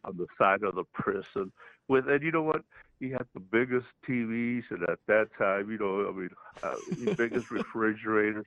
on 0.04 0.16
the 0.16 0.26
side 0.38 0.62
of 0.62 0.74
the 0.74 0.84
prison. 0.92 1.52
With 1.88 2.08
and 2.08 2.22
you 2.22 2.32
know 2.32 2.42
what? 2.42 2.62
He 3.00 3.10
had 3.10 3.26
the 3.34 3.40
biggest 3.40 3.86
TVs, 4.08 4.62
and 4.70 4.82
at 4.88 4.98
that 5.08 5.28
time, 5.36 5.70
you 5.70 5.78
know, 5.78 6.08
I 6.08 6.12
mean, 6.12 6.30
uh, 6.62 6.74
the 7.04 7.14
biggest 7.14 7.50
refrigerators. 7.50 8.46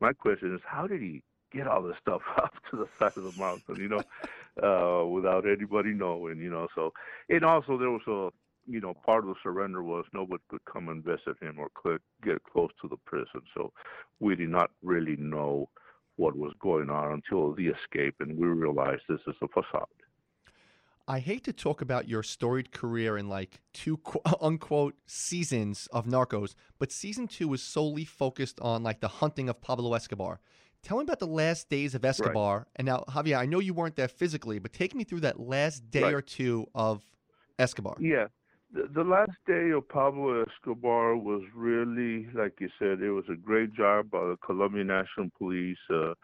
My 0.00 0.12
question 0.12 0.54
is, 0.54 0.60
how 0.64 0.86
did 0.86 1.00
he 1.00 1.22
get 1.52 1.68
all 1.68 1.82
this 1.82 1.96
stuff 2.00 2.22
up 2.36 2.54
to 2.70 2.76
the 2.76 2.88
side 2.98 3.12
of 3.16 3.22
the 3.22 3.32
mountain? 3.38 3.76
You 3.76 3.88
know, 3.88 4.02
uh, 4.62 5.06
without 5.06 5.46
anybody 5.46 5.90
knowing. 5.90 6.38
You 6.38 6.50
know, 6.50 6.66
so 6.74 6.92
and 7.28 7.44
also 7.44 7.78
there 7.78 7.90
was 7.90 8.02
a 8.08 8.30
you 8.66 8.80
know, 8.80 8.94
part 8.94 9.24
of 9.24 9.28
the 9.28 9.34
surrender 9.42 9.82
was 9.82 10.04
nobody 10.12 10.42
could 10.48 10.64
come 10.64 10.88
and 10.88 11.04
visit 11.04 11.36
him 11.40 11.58
or 11.58 11.68
could 11.74 12.00
get 12.24 12.42
close 12.44 12.70
to 12.80 12.88
the 12.88 12.96
prison. 13.04 13.42
So 13.54 13.72
we 14.20 14.36
did 14.36 14.50
not 14.50 14.70
really 14.82 15.16
know 15.16 15.68
what 16.16 16.36
was 16.36 16.52
going 16.60 16.90
on 16.90 17.12
until 17.12 17.54
the 17.54 17.68
escape, 17.68 18.14
and 18.20 18.36
we 18.36 18.46
realized 18.46 19.02
this 19.08 19.20
is 19.26 19.34
a 19.42 19.48
facade. 19.48 19.86
I 21.08 21.18
hate 21.18 21.42
to 21.44 21.52
talk 21.52 21.82
about 21.82 22.08
your 22.08 22.22
storied 22.22 22.70
career 22.70 23.18
in 23.18 23.28
like 23.28 23.60
two 23.72 24.00
unquote 24.40 24.94
seasons 25.06 25.88
of 25.92 26.06
Narcos, 26.06 26.54
but 26.78 26.92
season 26.92 27.26
two 27.26 27.48
was 27.48 27.62
solely 27.62 28.04
focused 28.04 28.60
on 28.60 28.82
like 28.82 29.00
the 29.00 29.08
hunting 29.08 29.48
of 29.48 29.60
Pablo 29.60 29.94
Escobar. 29.94 30.40
Tell 30.82 30.98
me 30.98 31.04
about 31.04 31.20
the 31.20 31.26
last 31.26 31.68
days 31.68 31.94
of 31.94 32.04
Escobar. 32.04 32.58
Right. 32.58 32.66
And 32.76 32.86
now, 32.86 33.04
Javier, 33.08 33.38
I 33.38 33.46
know 33.46 33.60
you 33.60 33.72
weren't 33.72 33.94
there 33.94 34.08
physically, 34.08 34.58
but 34.58 34.72
take 34.72 34.94
me 34.94 35.04
through 35.04 35.20
that 35.20 35.38
last 35.38 35.90
day 35.90 36.02
right. 36.02 36.14
or 36.14 36.22
two 36.22 36.66
of 36.74 37.04
Escobar. 37.58 37.96
Yeah 38.00 38.26
the, 38.72 39.04
last 39.04 39.32
day 39.46 39.70
of 39.70 39.88
Pablo 39.88 40.44
Escobar 40.44 41.16
was 41.16 41.42
really, 41.54 42.28
like 42.34 42.54
you 42.60 42.68
said, 42.78 43.00
it 43.00 43.10
was 43.10 43.24
a 43.30 43.36
great 43.36 43.74
job 43.74 44.10
by 44.10 44.20
the 44.20 44.36
Colombian 44.44 44.86
National 44.86 45.28
Police. 45.36 45.78
Uh, 45.92 46.14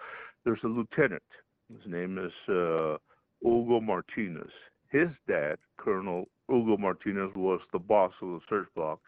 there's 0.44 0.60
a 0.64 0.68
lieutenant. 0.68 1.22
His 1.70 1.90
name 1.90 2.18
is 2.18 2.32
uh, 2.48 2.96
Hugo 3.42 3.80
Martinez. 3.80 4.50
His 4.90 5.08
dad, 5.26 5.58
Colonel 5.78 6.28
Hugo 6.48 6.76
Martinez, 6.78 7.30
was 7.36 7.60
the 7.72 7.78
boss 7.78 8.12
of 8.22 8.28
the 8.28 8.40
search 8.48 8.68
block. 8.74 9.00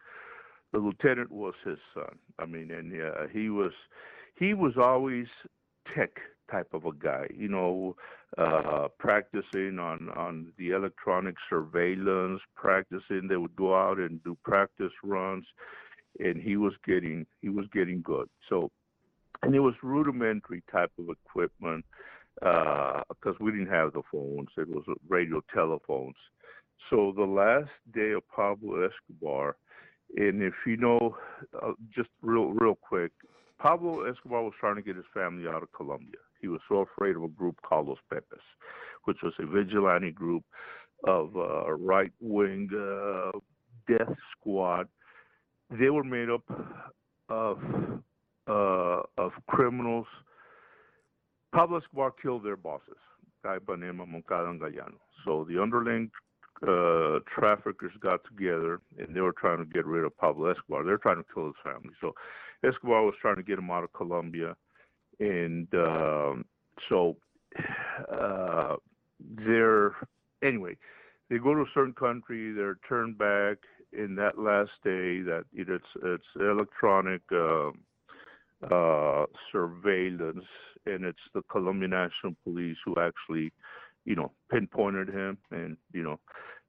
The 0.71 0.79
lieutenant 0.79 1.31
was 1.31 1.55
his 1.65 1.79
son. 1.93 2.17
I 2.39 2.45
mean, 2.45 2.71
and 2.71 2.95
yeah, 2.95 3.25
he 3.31 3.49
was 3.49 3.71
he 4.37 4.53
was 4.53 4.73
always 4.77 5.25
tech 5.95 6.11
type 6.51 6.67
of 6.73 6.85
a 6.85 6.93
guy. 6.93 7.27
You 7.35 7.47
know, 7.47 7.95
uh, 8.37 8.87
practicing 8.99 9.79
on 9.79 10.09
on 10.15 10.51
the 10.57 10.71
electronic 10.71 11.35
surveillance, 11.49 12.41
practicing. 12.55 13.27
They 13.27 13.37
would 13.37 13.55
go 13.55 13.75
out 13.75 13.97
and 13.97 14.23
do 14.23 14.37
practice 14.43 14.91
runs, 15.03 15.45
and 16.19 16.41
he 16.41 16.57
was 16.57 16.73
getting 16.85 17.25
he 17.41 17.49
was 17.49 17.65
getting 17.73 18.01
good. 18.01 18.27
So, 18.49 18.71
and 19.41 19.55
it 19.55 19.59
was 19.59 19.73
rudimentary 19.81 20.63
type 20.71 20.91
of 20.99 21.09
equipment 21.09 21.85
because 22.35 23.05
uh, 23.25 23.43
we 23.43 23.51
didn't 23.51 23.67
have 23.67 23.93
the 23.93 24.01
phones. 24.11 24.49
It 24.57 24.67
was 24.67 24.83
radio 25.07 25.41
telephones. 25.53 26.15
So 26.89 27.13
the 27.15 27.23
last 27.23 27.69
day 27.93 28.11
of 28.11 28.27
Pablo 28.35 28.87
Escobar, 28.87 29.55
and 30.17 30.41
if 30.41 30.53
you 30.65 30.77
know, 30.77 31.15
uh, 31.61 31.71
just 31.95 32.09
real 32.21 32.49
real 32.49 32.75
quick, 32.75 33.11
Pablo 33.61 34.03
Escobar 34.09 34.43
was 34.43 34.53
trying 34.59 34.75
to 34.75 34.81
get 34.81 34.95
his 34.95 35.05
family 35.13 35.47
out 35.47 35.61
of 35.61 35.71
Colombia. 35.73 36.17
He 36.39 36.47
was 36.47 36.61
so 36.67 36.79
afraid 36.79 37.15
of 37.15 37.23
a 37.23 37.27
group 37.27 37.61
called 37.61 37.87
Los 37.87 37.99
Pepes, 38.11 38.41
which 39.03 39.17
was 39.21 39.33
a 39.39 39.45
vigilante 39.45 40.11
group 40.11 40.43
of 41.05 41.35
uh, 41.35 41.71
right 41.73 42.11
wing 42.19 42.69
uh, 42.73 43.37
death 43.87 44.15
squad. 44.31 44.87
They 45.69 45.89
were 45.89 46.03
made 46.03 46.29
up 46.29 46.43
of 47.29 47.59
uh, 48.47 49.01
of 49.17 49.31
criminals. 49.47 50.07
Pablo 51.53 51.77
Escobar 51.77 52.11
killed 52.11 52.43
their 52.43 52.57
bosses, 52.57 52.97
Guy 53.43 53.59
Banema, 53.59 54.07
Moncada, 54.07 54.49
and 54.49 54.59
Galeano. 54.59 54.97
So 55.23 55.45
the 55.47 55.61
underling 55.61 56.09
uh, 56.67 57.19
traffickers 57.33 57.91
got 57.99 58.21
together 58.25 58.81
and 58.97 59.15
they 59.15 59.21
were 59.21 59.33
trying 59.33 59.59
to 59.59 59.65
get 59.65 59.85
rid 59.85 60.05
of 60.05 60.17
Pablo 60.17 60.49
Escobar. 60.51 60.83
They're 60.83 60.97
trying 60.97 61.17
to 61.17 61.25
kill 61.33 61.47
his 61.47 61.55
family. 61.63 61.93
So 61.99 62.13
Escobar 62.63 63.03
was 63.03 63.15
trying 63.21 63.37
to 63.37 63.43
get 63.43 63.59
him 63.59 63.71
out 63.71 63.83
of 63.83 63.93
Colombia 63.93 64.55
and 65.21 65.67
um, 65.73 66.45
so 66.89 67.15
uh, 68.11 68.75
they're 69.45 69.95
anyway. 70.43 70.75
They 71.29 71.37
go 71.37 71.53
to 71.53 71.61
a 71.61 71.71
certain 71.73 71.93
country, 71.93 72.51
they're 72.51 72.77
turned 72.89 73.17
back 73.17 73.57
in 73.93 74.15
that 74.15 74.37
last 74.37 74.71
day. 74.83 75.21
That 75.21 75.43
it's 75.53 75.85
it's 76.03 76.23
electronic 76.35 77.21
uh, 77.31 77.69
uh, 78.69 79.25
surveillance, 79.51 80.45
and 80.85 81.05
it's 81.05 81.19
the 81.33 81.43
Colombian 81.49 81.91
National 81.91 82.35
Police 82.43 82.77
who 82.83 82.95
actually, 82.99 83.53
you 84.05 84.15
know, 84.15 84.31
pinpointed 84.51 85.09
him, 85.09 85.37
and 85.51 85.77
you 85.93 86.03
know, 86.03 86.19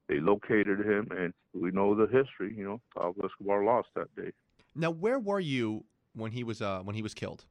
they 0.09 0.21
located 0.21 0.81
him, 0.81 1.09
and 1.11 1.33
we 1.55 1.71
know 1.71 1.95
the 1.95 2.07
history. 2.07 2.55
You 2.57 2.65
know, 2.65 2.81
Pablo 2.95 3.27
Escobar 3.27 3.65
lost 3.65 3.89
that 3.97 4.15
day. 4.15 4.33
Now, 4.75 4.91
where 4.91 5.19
were 5.19 5.41
you 5.41 5.85
when 6.15 6.33
he 6.33 6.45
was 6.45 6.63
uh, 6.63 6.81
when 6.81 6.95
he 6.95 7.03
was 7.03 7.15
killed? 7.15 7.45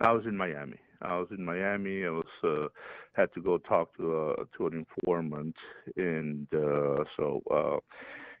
I 0.00 0.12
was 0.12 0.24
in 0.24 0.36
Miami. 0.36 0.78
I 1.02 1.18
was 1.18 1.28
in 1.30 1.44
Miami. 1.44 2.04
I 2.04 2.10
was 2.10 2.26
uh, 2.44 2.68
had 3.12 3.32
to 3.34 3.40
go 3.40 3.58
talk 3.58 3.96
to 3.96 4.34
uh, 4.38 4.44
to 4.56 4.66
an 4.66 4.86
informant, 4.86 5.56
and 5.96 6.46
uh, 6.54 7.04
so 7.16 7.42
uh, 7.50 7.78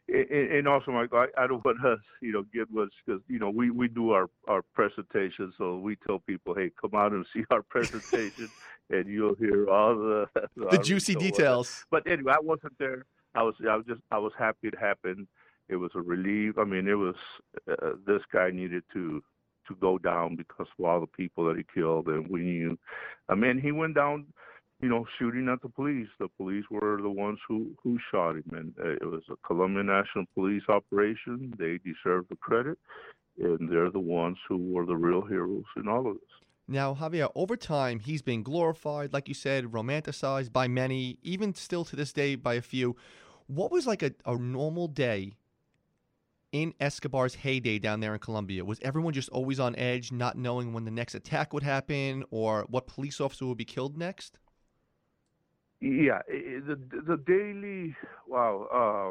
and, 0.08 0.50
and 0.52 0.68
also, 0.68 0.90
Mike, 0.90 1.10
I, 1.12 1.26
I 1.38 1.46
don't 1.46 1.64
want 1.64 1.78
to 1.82 1.96
you 2.20 2.32
know 2.32 2.44
get 2.52 2.70
much 2.70 2.92
because 3.04 3.22
you 3.28 3.38
know 3.38 3.50
we 3.50 3.70
we 3.70 3.88
do 3.88 4.10
our 4.10 4.28
our 4.48 4.62
presentation, 4.74 5.52
so 5.58 5.78
we 5.78 5.96
tell 6.06 6.18
people, 6.20 6.54
hey, 6.54 6.70
come 6.80 6.94
out 6.94 7.12
and 7.12 7.26
see 7.32 7.44
our 7.50 7.62
presentation, 7.62 8.48
and 8.90 9.06
you'll 9.06 9.34
hear 9.36 9.68
all 9.68 9.96
the 9.96 10.26
the 10.56 10.78
juicy 10.78 11.14
details. 11.14 11.84
But 11.90 12.06
anyway, 12.06 12.34
I 12.36 12.40
wasn't 12.40 12.78
there. 12.78 13.04
I 13.34 13.42
was 13.42 13.54
I 13.68 13.76
was 13.76 13.86
just 13.86 14.00
I 14.10 14.18
was 14.18 14.32
happy 14.38 14.68
it 14.68 14.78
happened. 14.78 15.26
It 15.70 15.76
was 15.76 15.92
a 15.94 16.00
relief. 16.00 16.58
I 16.58 16.64
mean, 16.64 16.88
it 16.88 16.94
was 16.94 17.14
uh, 17.70 17.92
this 18.06 18.22
guy 18.32 18.50
needed 18.50 18.82
to 18.92 19.22
to 19.68 19.76
go 19.76 19.98
down 19.98 20.36
because 20.36 20.66
of 20.78 20.84
all 20.84 21.00
the 21.00 21.06
people 21.06 21.44
that 21.46 21.56
he 21.56 21.64
killed. 21.74 22.06
And 22.08 22.28
we 22.28 22.40
knew, 22.40 22.78
I 23.28 23.34
mean, 23.34 23.60
he 23.60 23.72
went 23.72 23.94
down, 23.94 24.26
you 24.80 24.88
know, 24.88 25.06
shooting 25.18 25.48
at 25.48 25.62
the 25.62 25.68
police. 25.68 26.08
The 26.18 26.28
police 26.36 26.64
were 26.70 27.00
the 27.00 27.10
ones 27.10 27.38
who, 27.46 27.70
who 27.82 27.98
shot 28.10 28.36
him. 28.36 28.50
And 28.52 28.74
uh, 28.82 28.92
it 28.94 29.04
was 29.04 29.22
a 29.30 29.36
Colombian 29.46 29.86
National 29.86 30.24
Police 30.34 30.64
operation. 30.68 31.54
They 31.58 31.78
deserve 31.84 32.26
the 32.28 32.36
credit. 32.36 32.78
And 33.38 33.70
they're 33.70 33.90
the 33.90 34.00
ones 34.00 34.38
who 34.48 34.58
were 34.72 34.84
the 34.84 34.96
real 34.96 35.22
heroes 35.22 35.64
in 35.76 35.88
all 35.88 36.06
of 36.08 36.14
this. 36.14 36.22
Now, 36.66 36.94
Javier, 36.94 37.30
over 37.34 37.56
time, 37.56 38.00
he's 38.00 38.22
been 38.22 38.42
glorified, 38.42 39.12
like 39.12 39.28
you 39.28 39.34
said, 39.34 39.66
romanticized 39.66 40.52
by 40.52 40.68
many, 40.68 41.18
even 41.22 41.54
still 41.54 41.84
to 41.86 41.96
this 41.96 42.12
day 42.12 42.34
by 42.34 42.54
a 42.54 42.60
few. 42.60 42.96
What 43.46 43.72
was 43.72 43.86
like 43.86 44.02
a, 44.02 44.12
a 44.24 44.36
normal 44.36 44.86
day 44.86 45.34
in 46.52 46.74
Escobar's 46.80 47.34
heyday 47.34 47.78
down 47.78 48.00
there 48.00 48.14
in 48.14 48.20
Colombia? 48.20 48.64
Was 48.64 48.80
everyone 48.82 49.12
just 49.12 49.28
always 49.30 49.60
on 49.60 49.76
edge, 49.76 50.12
not 50.12 50.36
knowing 50.36 50.72
when 50.72 50.84
the 50.84 50.90
next 50.90 51.14
attack 51.14 51.52
would 51.52 51.62
happen 51.62 52.24
or 52.30 52.66
what 52.68 52.86
police 52.86 53.20
officer 53.20 53.46
would 53.46 53.58
be 53.58 53.64
killed 53.64 53.96
next? 53.96 54.38
yeah, 55.80 56.20
the 56.28 56.78
the 57.06 57.16
daily 57.16 57.96
wow, 58.28 58.68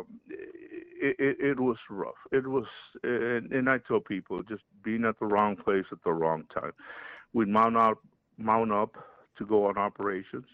um, 0.07 0.19
it, 0.29 1.15
it, 1.17 1.37
it 1.39 1.59
was 1.59 1.77
rough. 1.89 2.13
It 2.31 2.47
was, 2.47 2.65
and, 3.03 3.51
and 3.51 3.69
I 3.69 3.79
tell 3.79 3.99
people 3.99 4.43
just 4.43 4.61
being 4.83 5.03
at 5.03 5.17
the 5.19 5.25
wrong 5.25 5.55
place 5.55 5.85
at 5.91 5.97
the 6.03 6.13
wrong 6.13 6.43
time. 6.53 6.73
We'd 7.33 7.47
mount 7.47 7.75
up, 7.75 7.97
mount 8.37 8.71
up 8.71 8.95
to 9.37 9.45
go 9.45 9.65
on 9.65 9.77
operations, 9.77 10.45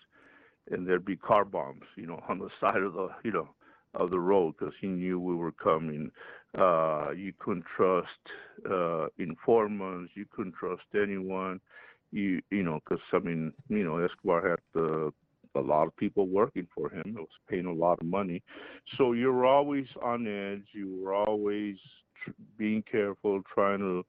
and 0.72 0.88
there'd 0.88 1.04
be 1.04 1.18
car 1.18 1.44
bombs, 1.44 1.84
you 1.98 2.06
know, 2.06 2.24
on 2.30 2.40
the 2.40 2.50
side 2.62 2.82
of 2.82 2.94
the, 2.94 3.10
you 3.24 3.32
know, 3.32 3.50
of 3.96 4.10
the 4.10 4.20
road 4.20 4.56
because 4.58 4.74
he 4.82 4.88
knew 4.88 5.20
we 5.20 5.36
were 5.36 5.52
coming. 5.52 6.12
Uh, 6.58 7.12
you 7.12 7.34
couldn't 7.40 7.66
trust 7.76 8.08
uh, 8.70 9.08
informants. 9.18 10.12
You 10.16 10.26
couldn't 10.32 10.56
trust 10.56 10.84
anyone. 10.96 11.60
You, 12.12 12.42
you 12.50 12.64
know, 12.64 12.80
because 12.84 13.04
I 13.14 13.20
mean, 13.20 13.52
you 13.68 13.84
know, 13.84 13.98
Escobar 13.98 14.50
had 14.50 14.60
the 14.74 15.12
a 15.56 15.60
lot 15.60 15.88
of 15.88 15.96
people 15.96 16.28
working 16.28 16.68
for 16.76 16.90
him. 16.90 17.04
It 17.06 17.16
was 17.16 17.28
paying 17.50 17.66
a 17.66 17.74
lot 17.74 18.00
of 18.00 18.06
money. 18.06 18.44
So 18.98 19.14
you're 19.14 19.46
always 19.46 19.86
on 20.04 20.28
edge. 20.28 20.66
You 20.74 21.02
were 21.02 21.14
always 21.14 21.78
tr- 22.24 22.32
being 22.58 22.84
careful, 22.90 23.42
trying 23.54 23.80
to, 23.80 24.06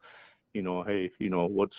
you 0.55 0.63
know, 0.63 0.83
hey, 0.83 1.11
you 1.19 1.31
know, 1.31 1.47
what's 1.47 1.77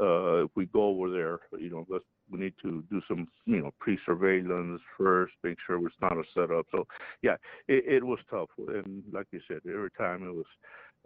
uh, 0.00 0.44
if 0.44 0.50
we 0.54 0.66
go 0.66 0.84
over 0.84 1.10
there, 1.10 1.40
you 1.60 1.70
know, 1.70 1.84
let's 1.88 2.04
we 2.30 2.38
need 2.38 2.54
to 2.62 2.84
do 2.90 3.00
some, 3.08 3.28
you 3.46 3.60
know, 3.60 3.70
pre-surveillance 3.78 4.80
first, 4.96 5.32
make 5.42 5.58
sure 5.66 5.84
it's 5.86 5.96
not 6.00 6.12
a 6.12 6.22
setup. 6.34 6.66
So 6.70 6.86
yeah, 7.22 7.36
it, 7.66 7.84
it 7.86 8.04
was 8.04 8.18
tough, 8.30 8.50
and 8.58 9.02
like 9.12 9.26
you 9.30 9.40
said, 9.48 9.60
every 9.68 9.90
time 9.92 10.22
it 10.24 10.34
was 10.34 10.46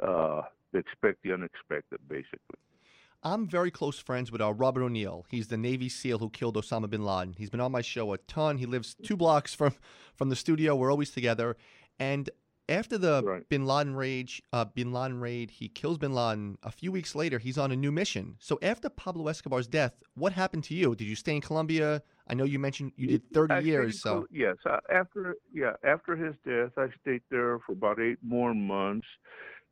uh, 0.02 0.42
expect 0.78 1.22
the 1.22 1.32
unexpected, 1.32 2.00
basically. 2.08 2.58
I'm 3.24 3.46
very 3.46 3.70
close 3.70 3.98
friends 4.00 4.32
with 4.32 4.40
uh, 4.40 4.52
Robert 4.52 4.82
O'Neill. 4.82 5.26
He's 5.28 5.46
the 5.46 5.56
Navy 5.56 5.88
SEAL 5.88 6.18
who 6.18 6.28
killed 6.28 6.56
Osama 6.56 6.90
bin 6.90 7.04
Laden. 7.04 7.34
He's 7.38 7.50
been 7.50 7.60
on 7.60 7.70
my 7.70 7.80
show 7.82 8.12
a 8.12 8.18
ton. 8.18 8.58
He 8.58 8.66
lives 8.66 8.96
two 9.00 9.16
blocks 9.16 9.54
from 9.54 9.74
from 10.14 10.28
the 10.28 10.36
studio. 10.36 10.74
We're 10.74 10.90
always 10.90 11.10
together. 11.10 11.56
And 12.00 12.30
after 12.68 12.98
the 12.98 13.22
Right. 13.24 13.48
bin 13.48 13.66
Laden 13.66 13.94
raid, 13.94 14.30
uh, 14.52 14.64
bin 14.64 14.92
Laden 14.92 15.20
raid, 15.20 15.50
he 15.50 15.68
kills 15.68 15.98
bin 15.98 16.14
Laden. 16.14 16.58
A 16.62 16.70
few 16.70 16.92
weeks 16.92 17.14
later, 17.14 17.38
he's 17.38 17.58
on 17.58 17.72
a 17.72 17.76
new 17.76 17.92
mission. 17.92 18.36
So 18.38 18.58
after 18.62 18.88
Pablo 18.88 19.28
Escobar's 19.28 19.66
death, 19.66 19.94
what 20.14 20.32
happened 20.32 20.64
to 20.64 20.74
you? 20.74 20.94
Did 20.94 21.06
you 21.06 21.16
stay 21.16 21.34
in 21.34 21.40
Colombia? 21.40 22.02
I 22.28 22.34
know 22.34 22.44
you 22.44 22.58
mentioned 22.58 22.92
you 22.96 23.08
did 23.08 23.32
30 23.32 23.54
I 23.54 23.58
years. 23.60 24.00
So 24.00 24.26
yes, 24.30 24.56
uh, 24.64 24.78
after 24.90 25.36
yeah 25.52 25.72
after 25.84 26.16
his 26.16 26.34
death, 26.46 26.72
I 26.76 26.88
stayed 27.00 27.22
there 27.30 27.58
for 27.60 27.72
about 27.72 28.00
eight 28.00 28.18
more 28.22 28.54
months. 28.54 29.06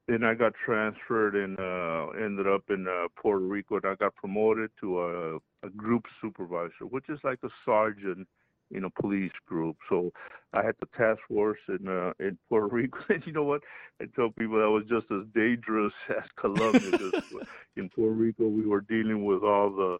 Then 0.09 0.25
I 0.25 0.35
got 0.35 0.55
transferred 0.67 1.37
and 1.37 1.59
uh, 1.61 2.09
ended 2.21 2.49
up 2.49 2.65
in 2.69 2.89
uh, 2.89 3.07
Puerto 3.21 3.45
Rico, 3.45 3.77
and 3.77 3.87
I 3.87 3.95
got 3.95 4.15
promoted 4.17 4.71
to 4.81 5.01
a, 5.01 5.37
a 5.65 5.71
group 5.77 6.05
supervisor, 6.21 6.87
which 6.89 7.09
is 7.09 7.21
like 7.23 7.39
a 7.45 7.49
sergeant 7.65 8.27
in 8.71 8.85
a 8.85 8.91
police 8.91 9.33
group. 9.47 9.77
So 9.89 10.13
I 10.53 10.65
had 10.65 10.75
the 10.81 10.87
task 10.97 11.21
force 11.29 11.59
in 11.69 11.89
uh, 11.89 12.13
in 12.19 12.39
Puerto 12.49 12.75
Rico, 12.75 12.99
and 13.09 13.23
you 13.27 13.33
know 13.33 13.45
what? 13.45 13.63
I 14.01 14.07
tell 14.17 14.31
people 14.31 14.59
that 14.59 14.71
was 14.71 14.85
just 14.89 15.11
as 15.11 15.27
dangerous 15.35 15.93
as 16.11 16.29
Colombia. 16.39 17.11
in 17.77 17.89
Puerto 17.89 18.13
Rico, 18.15 18.47
we 18.49 18.67
were 18.67 18.83
dealing 18.83 19.25
with 19.25 19.43
all 19.43 19.71
the 19.71 19.99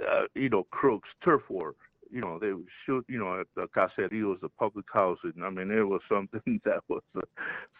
uh, 0.00 0.22
you 0.34 0.48
know 0.48 0.64
crooks, 0.70 1.08
turf 1.24 1.42
war 1.48 1.74
you 2.12 2.20
know, 2.20 2.38
they 2.38 2.52
would 2.52 2.68
shoot, 2.84 3.04
you 3.08 3.18
know, 3.18 3.40
at 3.40 3.46
the 3.56 3.66
caseríos, 3.74 4.38
the 4.40 4.50
public 4.50 4.84
housing. 4.92 5.32
I 5.42 5.48
mean, 5.48 5.70
it 5.70 5.82
was 5.82 6.02
something 6.10 6.60
that 6.64 6.82
was. 6.88 7.02
Uh, 7.16 7.22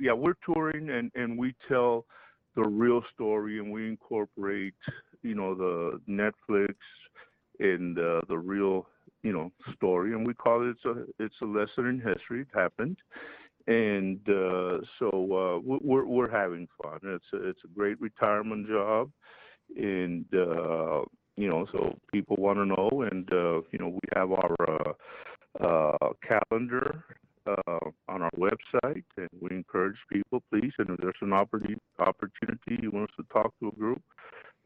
yeah, 0.00 0.12
we're 0.12 0.36
touring 0.44 0.90
and 0.90 1.10
and 1.14 1.38
we 1.38 1.54
tell 1.68 2.06
the 2.54 2.62
real 2.62 3.02
story 3.12 3.58
and 3.58 3.70
we 3.70 3.86
incorporate, 3.88 4.74
you 5.22 5.34
know, 5.34 5.54
the 5.54 6.00
Netflix 6.08 6.74
and 7.58 7.98
uh, 7.98 8.20
the 8.28 8.38
real, 8.38 8.86
you 9.22 9.32
know, 9.32 9.50
story 9.74 10.12
and 10.12 10.26
we 10.26 10.32
call 10.34 10.66
it 10.66 10.70
it's 10.70 10.84
a 10.86 11.04
it's 11.22 11.40
a 11.42 11.46
lesson 11.46 11.86
in 11.86 12.00
history. 12.00 12.42
It 12.42 12.48
happened 12.54 12.96
and 13.66 14.20
uh, 14.28 14.78
so 14.98 15.08
uh, 15.10 15.58
we- 15.58 15.80
we're 15.82 16.06
we're 16.06 16.30
having 16.30 16.68
fun. 16.82 16.98
It's 17.02 17.24
a, 17.32 17.48
it's 17.48 17.60
a 17.64 17.68
great 17.68 18.00
retirement 18.00 18.68
job, 18.68 19.10
and 19.76 20.24
uh, 20.34 21.02
you 21.36 21.48
know, 21.48 21.66
so 21.72 21.98
people 22.12 22.36
want 22.38 22.58
to 22.58 22.66
know, 22.66 23.02
and 23.10 23.30
uh, 23.32 23.60
you 23.72 23.78
know, 23.78 23.88
we 23.88 24.00
have 24.14 24.30
our 24.32 24.56
uh, 25.60 25.64
uh, 25.64 26.12
calendar 26.26 27.04
uh, 27.46 27.78
on 28.08 28.22
our 28.22 28.30
website, 28.38 29.04
and 29.16 29.28
we 29.40 29.50
encourage 29.50 29.96
people, 30.12 30.42
please, 30.50 30.72
and 30.78 30.90
if 30.90 30.96
there's 30.98 31.14
an 31.20 31.32
opportunity 31.32 31.80
opportunity 31.98 32.78
you 32.82 32.90
want 32.90 33.10
us 33.10 33.16
to 33.16 33.24
talk 33.32 33.52
to 33.60 33.68
a 33.68 33.72
group, 33.72 34.02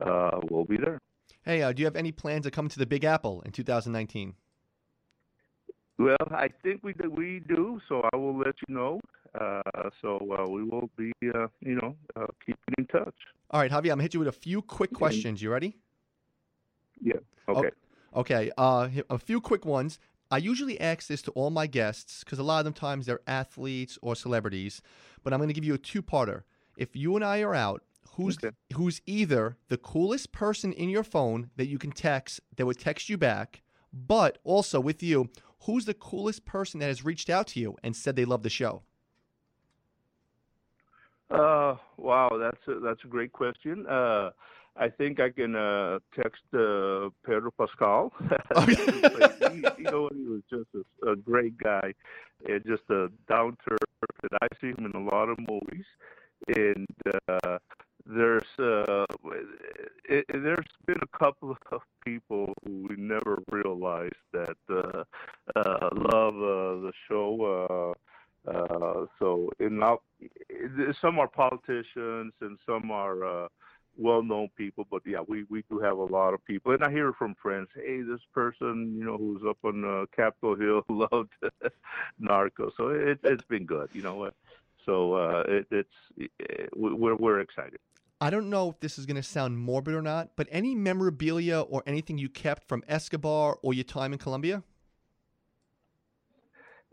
uh, 0.04 0.38
we'll 0.50 0.64
be 0.64 0.76
there. 0.76 1.00
Hey, 1.42 1.62
uh, 1.62 1.72
do 1.72 1.80
you 1.80 1.86
have 1.86 1.96
any 1.96 2.12
plans 2.12 2.44
to 2.44 2.50
come 2.50 2.68
to 2.68 2.78
the 2.78 2.86
Big 2.86 3.04
Apple 3.04 3.42
in 3.46 3.52
2019? 3.52 4.34
Well, 6.00 6.16
I 6.30 6.48
think 6.62 6.82
we 6.82 6.94
do, 6.94 7.10
we 7.10 7.42
do, 7.46 7.78
so 7.86 8.08
I 8.10 8.16
will 8.16 8.38
let 8.38 8.54
you 8.66 8.74
know. 8.74 9.00
Uh, 9.38 9.60
so 10.00 10.16
uh, 10.16 10.48
we 10.48 10.62
will 10.64 10.88
be, 10.96 11.12
uh, 11.34 11.48
you 11.60 11.74
know, 11.74 11.94
uh, 12.16 12.26
keeping 12.44 12.74
in 12.78 12.86
touch. 12.86 13.14
All 13.50 13.60
right, 13.60 13.70
Javier, 13.70 13.76
I'm 13.76 13.98
gonna 13.98 14.02
hit 14.02 14.14
you 14.14 14.20
with 14.20 14.28
a 14.28 14.32
few 14.32 14.62
quick 14.62 14.94
questions. 14.94 15.42
You 15.42 15.50
ready? 15.50 15.76
Yeah. 17.02 17.20
Okay. 17.48 17.70
Okay, 18.16 18.50
uh, 18.56 18.88
a 19.10 19.18
few 19.18 19.42
quick 19.42 19.66
ones. 19.66 19.98
I 20.30 20.38
usually 20.38 20.80
ask 20.80 21.06
this 21.06 21.20
to 21.22 21.32
all 21.32 21.50
my 21.50 21.66
guests 21.66 22.24
because 22.24 22.38
a 22.38 22.42
lot 22.42 22.60
of 22.60 22.64
them 22.64 22.72
times 22.72 23.04
they're 23.04 23.20
athletes 23.26 23.98
or 24.00 24.16
celebrities, 24.16 24.80
but 25.22 25.34
I'm 25.34 25.38
going 25.38 25.48
to 25.48 25.54
give 25.54 25.64
you 25.64 25.74
a 25.74 25.78
two-parter. 25.78 26.42
If 26.78 26.96
you 26.96 27.14
and 27.14 27.24
I 27.24 27.42
are 27.42 27.54
out, 27.54 27.82
who's 28.12 28.38
Okay. 28.38 28.56
who's 28.74 29.02
either 29.06 29.58
the 29.68 29.76
coolest 29.76 30.32
person 30.32 30.72
in 30.72 30.88
your 30.88 31.04
phone 31.04 31.50
that 31.56 31.66
you 31.66 31.78
can 31.78 31.92
text 31.92 32.40
that 32.56 32.64
would 32.64 32.78
text 32.78 33.08
you 33.10 33.18
back, 33.18 33.62
but 33.92 34.38
also 34.44 34.80
with 34.80 35.02
you, 35.02 35.28
who's 35.62 35.84
the 35.84 35.94
coolest 35.94 36.44
person 36.44 36.80
that 36.80 36.86
has 36.86 37.04
reached 37.04 37.30
out 37.30 37.46
to 37.48 37.60
you 37.60 37.76
and 37.82 37.96
said 37.96 38.16
they 38.16 38.24
love 38.24 38.42
the 38.42 38.50
show? 38.50 38.82
Uh, 41.30 41.76
wow, 41.96 42.28
that's 42.40 42.58
a, 42.66 42.80
that's 42.80 43.00
a 43.04 43.08
great 43.08 43.32
question. 43.32 43.86
Uh, 43.86 44.30
I 44.76 44.88
think 44.88 45.20
I 45.20 45.30
can 45.30 45.54
uh, 45.54 45.98
text 46.14 46.42
uh, 46.54 47.10
Pedro 47.24 47.52
Pascal. 47.56 48.12
he, 48.66 48.72
you 49.78 49.84
know, 49.84 50.08
he 50.12 50.24
was 50.24 50.42
just 50.48 50.68
a, 50.74 51.10
a 51.10 51.16
great 51.16 51.56
guy, 51.58 51.92
and 52.48 52.64
just 52.66 52.82
a 52.90 53.08
down 53.28 53.56
to 53.66 53.72
earth. 53.72 54.20
And 54.22 54.38
I 54.42 54.48
see 54.60 54.68
him 54.68 54.90
in 54.92 55.00
a 55.00 55.04
lot 55.04 55.28
of 55.28 55.38
movies, 55.38 55.84
and 56.48 56.86
uh, 57.28 57.58
there's 58.14 58.42
uh, 58.58 59.04
it, 60.08 60.24
there's 60.28 60.66
been 60.86 60.98
a 61.02 61.18
couple 61.18 61.56
of 61.70 61.80
people 62.04 62.52
who 62.64 62.86
we 62.88 62.96
never 62.96 63.42
realized 63.50 64.14
that 64.32 64.56
uh, 64.68 65.04
uh, 65.54 65.88
love 65.92 66.34
uh, 66.34 66.80
the 66.86 66.92
show. 67.08 67.94
Uh, 68.48 68.50
uh, 68.50 69.06
so, 69.18 69.50
not, 69.60 70.00
some 71.00 71.18
are 71.18 71.28
politicians 71.28 72.32
and 72.40 72.58
some 72.66 72.90
are 72.90 73.48
well-known 73.96 74.48
people. 74.56 74.86
But 74.90 75.02
yeah, 75.06 75.20
we 75.28 75.44
we 75.44 75.62
do 75.70 75.78
have 75.78 75.98
a 75.98 76.04
lot 76.04 76.34
of 76.34 76.44
people, 76.44 76.72
and 76.72 76.82
I 76.82 76.90
hear 76.90 77.12
from 77.12 77.34
friends. 77.40 77.68
Hey, 77.74 78.00
this 78.00 78.20
person, 78.34 78.96
you 78.98 79.04
know, 79.04 79.18
who's 79.18 79.42
up 79.48 79.58
on 79.62 80.06
Capitol 80.16 80.56
Hill 80.56 80.82
loved 80.88 81.32
Narco. 82.18 82.72
So 82.76 82.88
it, 82.88 83.20
it's 83.22 83.44
been 83.44 83.66
good, 83.66 83.90
you 83.92 84.02
know. 84.02 84.30
So 84.86 85.42
it, 85.46 85.66
it's 85.70 85.94
it, 86.16 86.70
we're 86.74 87.14
we're 87.14 87.40
excited. 87.40 87.78
I 88.20 88.28
don't 88.28 88.50
know 88.50 88.68
if 88.68 88.80
this 88.80 88.98
is 88.98 89.06
going 89.06 89.16
to 89.16 89.22
sound 89.22 89.58
morbid 89.58 89.94
or 89.94 90.02
not, 90.02 90.36
but 90.36 90.46
any 90.50 90.74
memorabilia 90.74 91.60
or 91.60 91.82
anything 91.86 92.18
you 92.18 92.28
kept 92.28 92.68
from 92.68 92.82
Escobar 92.86 93.58
or 93.62 93.72
your 93.72 93.84
time 93.84 94.12
in 94.12 94.18
Colombia? 94.18 94.62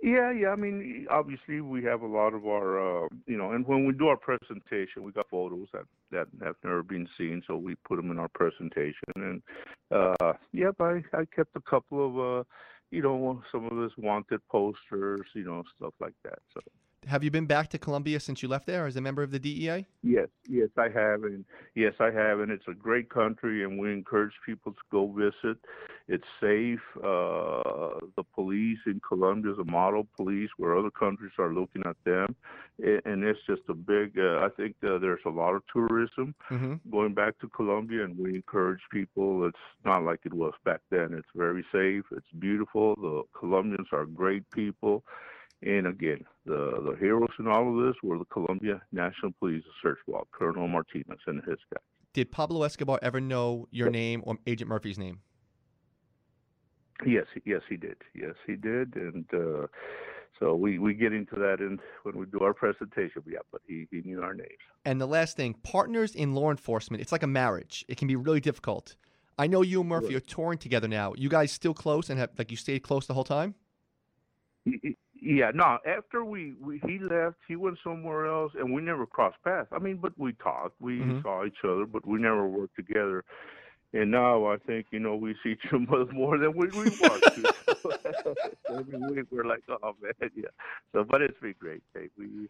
Yeah, 0.01 0.31
yeah. 0.31 0.49
I 0.49 0.55
mean, 0.55 1.07
obviously, 1.09 1.59
we 1.59 1.83
have 1.83 2.01
a 2.01 2.07
lot 2.07 2.33
of 2.33 2.45
our, 2.45 3.05
uh, 3.05 3.07
you 3.25 3.35
know, 3.35 3.51
and 3.51 3.65
when 3.67 3.85
we 3.85 3.93
do 3.93 4.07
our 4.07 4.15
presentation, 4.15 5.03
we 5.03 5.11
got 5.11 5.27
photos 5.29 5.67
that 5.73 5.85
that 6.11 6.27
have 6.43 6.55
never 6.63 6.83
been 6.83 7.09
seen, 7.17 7.41
so 7.47 7.57
we 7.57 7.75
put 7.83 7.97
them 7.97 8.11
in 8.11 8.19
our 8.19 8.29
presentation. 8.29 8.93
And 9.15 9.41
uh, 9.91 10.33
yep, 10.53 10.75
I 10.79 11.03
I 11.13 11.25
kept 11.35 11.55
a 11.55 11.61
couple 11.61 12.05
of, 12.05 12.39
uh, 12.39 12.43
you 12.91 13.01
know, 13.01 13.41
some 13.51 13.65
of 13.65 13.77
his 13.81 13.91
wanted 13.97 14.39
posters, 14.49 15.25
you 15.33 15.43
know, 15.43 15.63
stuff 15.75 15.95
like 15.99 16.15
that. 16.23 16.39
So 16.53 16.61
have 17.07 17.23
you 17.23 17.31
been 17.31 17.45
back 17.45 17.69
to 17.69 17.77
Colombia 17.77 18.19
since 18.19 18.43
you 18.43 18.49
left 18.49 18.65
there 18.65 18.85
as 18.85 18.95
a 18.95 19.01
member 19.01 19.23
of 19.23 19.31
the 19.31 19.39
DEA? 19.39 19.85
Yes, 20.03 20.27
yes, 20.47 20.69
I 20.77 20.89
have, 20.89 21.23
and 21.23 21.45
yes, 21.75 21.93
I 21.99 22.11
have, 22.11 22.39
and 22.39 22.51
it's 22.51 22.67
a 22.67 22.73
great 22.73 23.09
country, 23.09 23.63
and 23.63 23.79
we 23.79 23.91
encourage 23.91 24.33
people 24.45 24.73
to 24.73 24.81
go 24.91 25.07
visit. 25.11 25.57
It's 26.07 26.27
safe. 26.39 26.79
Uh, 26.97 27.99
the 28.15 28.23
police 28.33 28.79
in 28.85 29.01
Colombia 29.07 29.53
is 29.53 29.59
a 29.59 29.65
model 29.65 30.07
police 30.15 30.49
where 30.57 30.77
other 30.77 30.91
countries 30.91 31.33
are 31.39 31.53
looking 31.53 31.83
at 31.85 31.97
them, 32.05 32.35
and 32.79 33.23
it's 33.23 33.39
just 33.47 33.61
a 33.69 33.73
big. 33.73 34.17
Uh, 34.17 34.45
I 34.45 34.49
think 34.55 34.75
uh, 34.83 34.99
there's 34.99 35.25
a 35.25 35.29
lot 35.29 35.55
of 35.55 35.63
tourism 35.73 36.35
mm-hmm. 36.49 36.75
going 36.89 37.13
back 37.13 37.39
to 37.39 37.49
Colombia, 37.49 38.03
and 38.05 38.17
we 38.17 38.35
encourage 38.35 38.81
people. 38.91 39.47
It's 39.47 39.57
not 39.83 40.03
like 40.03 40.21
it 40.25 40.33
was 40.33 40.53
back 40.63 40.81
then. 40.91 41.13
It's 41.13 41.27
very 41.35 41.65
safe. 41.71 42.03
It's 42.11 42.31
beautiful. 42.39 42.95
The 42.95 43.23
Colombians 43.37 43.87
are 43.91 44.05
great 44.05 44.49
people 44.51 45.03
and 45.61 45.87
again, 45.87 46.23
the, 46.45 46.71
the 46.85 46.95
heroes 46.99 47.29
in 47.39 47.47
all 47.47 47.67
of 47.69 47.85
this 47.85 47.95
were 48.03 48.17
the 48.17 48.25
Colombia 48.25 48.81
National 48.91 49.31
Police 49.39 49.63
Search 49.81 49.97
Squad, 50.01 50.25
Colonel 50.31 50.67
Martinez 50.67 51.19
and 51.25 51.43
his 51.43 51.57
guys. 51.73 51.81
Did 52.13 52.31
Pablo 52.31 52.63
Escobar 52.63 52.99
ever 53.01 53.19
know 53.19 53.67
your 53.71 53.89
name 53.89 54.21
or 54.25 54.37
Agent 54.45 54.69
Murphy's 54.69 54.97
name? 54.97 55.19
Yes, 57.05 57.25
yes, 57.45 57.61
he 57.69 57.77
did. 57.77 57.97
Yes, 58.15 58.33
he 58.47 58.55
did, 58.55 58.95
and 58.95 59.25
uh, 59.31 59.67
so 60.39 60.55
we, 60.55 60.79
we 60.79 60.93
get 60.93 61.13
into 61.13 61.35
that 61.35 61.59
in 61.59 61.79
when 62.03 62.17
we 62.17 62.25
do 62.25 62.39
our 62.39 62.53
presentation. 62.53 63.21
Yeah, 63.27 63.39
but 63.51 63.61
he, 63.67 63.87
he 63.91 64.01
knew 64.01 64.21
our 64.23 64.33
names. 64.33 64.49
And 64.85 64.99
the 64.99 65.05
last 65.05 65.37
thing, 65.37 65.53
partners 65.63 66.15
in 66.15 66.33
law 66.33 66.49
enforcement, 66.49 67.01
it's 67.01 67.11
like 67.11 67.23
a 67.23 67.27
marriage. 67.27 67.85
It 67.87 67.97
can 67.97 68.07
be 68.07 68.15
really 68.15 68.39
difficult. 68.39 68.95
I 69.37 69.45
know 69.45 69.61
you 69.61 69.81
and 69.81 69.89
Murphy 69.89 70.15
are 70.15 70.19
touring 70.19 70.57
together 70.57 70.87
now. 70.87 71.13
You 71.15 71.29
guys 71.29 71.51
still 71.51 71.73
close 71.73 72.09
and 72.09 72.19
have 72.19 72.31
like 72.37 72.49
you 72.49 72.57
stayed 72.57 72.81
close 72.81 73.05
the 73.05 73.13
whole 73.13 73.23
time? 73.23 73.53
Yeah, 75.21 75.51
no. 75.53 75.77
After 75.85 76.23
we, 76.23 76.53
we 76.61 76.81
he 76.85 76.99
left, 76.99 77.37
he 77.47 77.55
went 77.55 77.77
somewhere 77.83 78.27
else, 78.27 78.53
and 78.57 78.73
we 78.73 78.81
never 78.81 79.05
crossed 79.05 79.37
paths. 79.43 79.69
I 79.71 79.79
mean, 79.79 79.97
but 79.97 80.13
we 80.17 80.33
talked, 80.33 80.79
we 80.79 80.99
mm-hmm. 80.99 81.21
saw 81.21 81.45
each 81.45 81.57
other, 81.63 81.85
but 81.85 82.05
we 82.05 82.19
never 82.19 82.47
worked 82.47 82.75
together. 82.75 83.23
And 83.93 84.11
now 84.11 84.45
I 84.45 84.57
think 84.57 84.87
you 84.91 84.99
know 84.99 85.15
we 85.15 85.35
see 85.43 85.51
each 85.53 85.73
other 85.73 86.11
more 86.11 86.37
than 86.37 86.55
we, 86.55 86.67
we 86.67 86.89
want 86.89 87.23
to. 87.23 87.53
Every 88.69 88.99
week 89.11 89.25
we're 89.31 89.45
like, 89.45 89.63
oh 89.69 89.95
man, 90.01 90.29
yeah. 90.35 90.49
So, 90.93 91.03
but 91.03 91.21
it's 91.21 91.39
been 91.39 91.55
great. 91.59 91.81
Hey, 91.93 92.09
we 92.17 92.47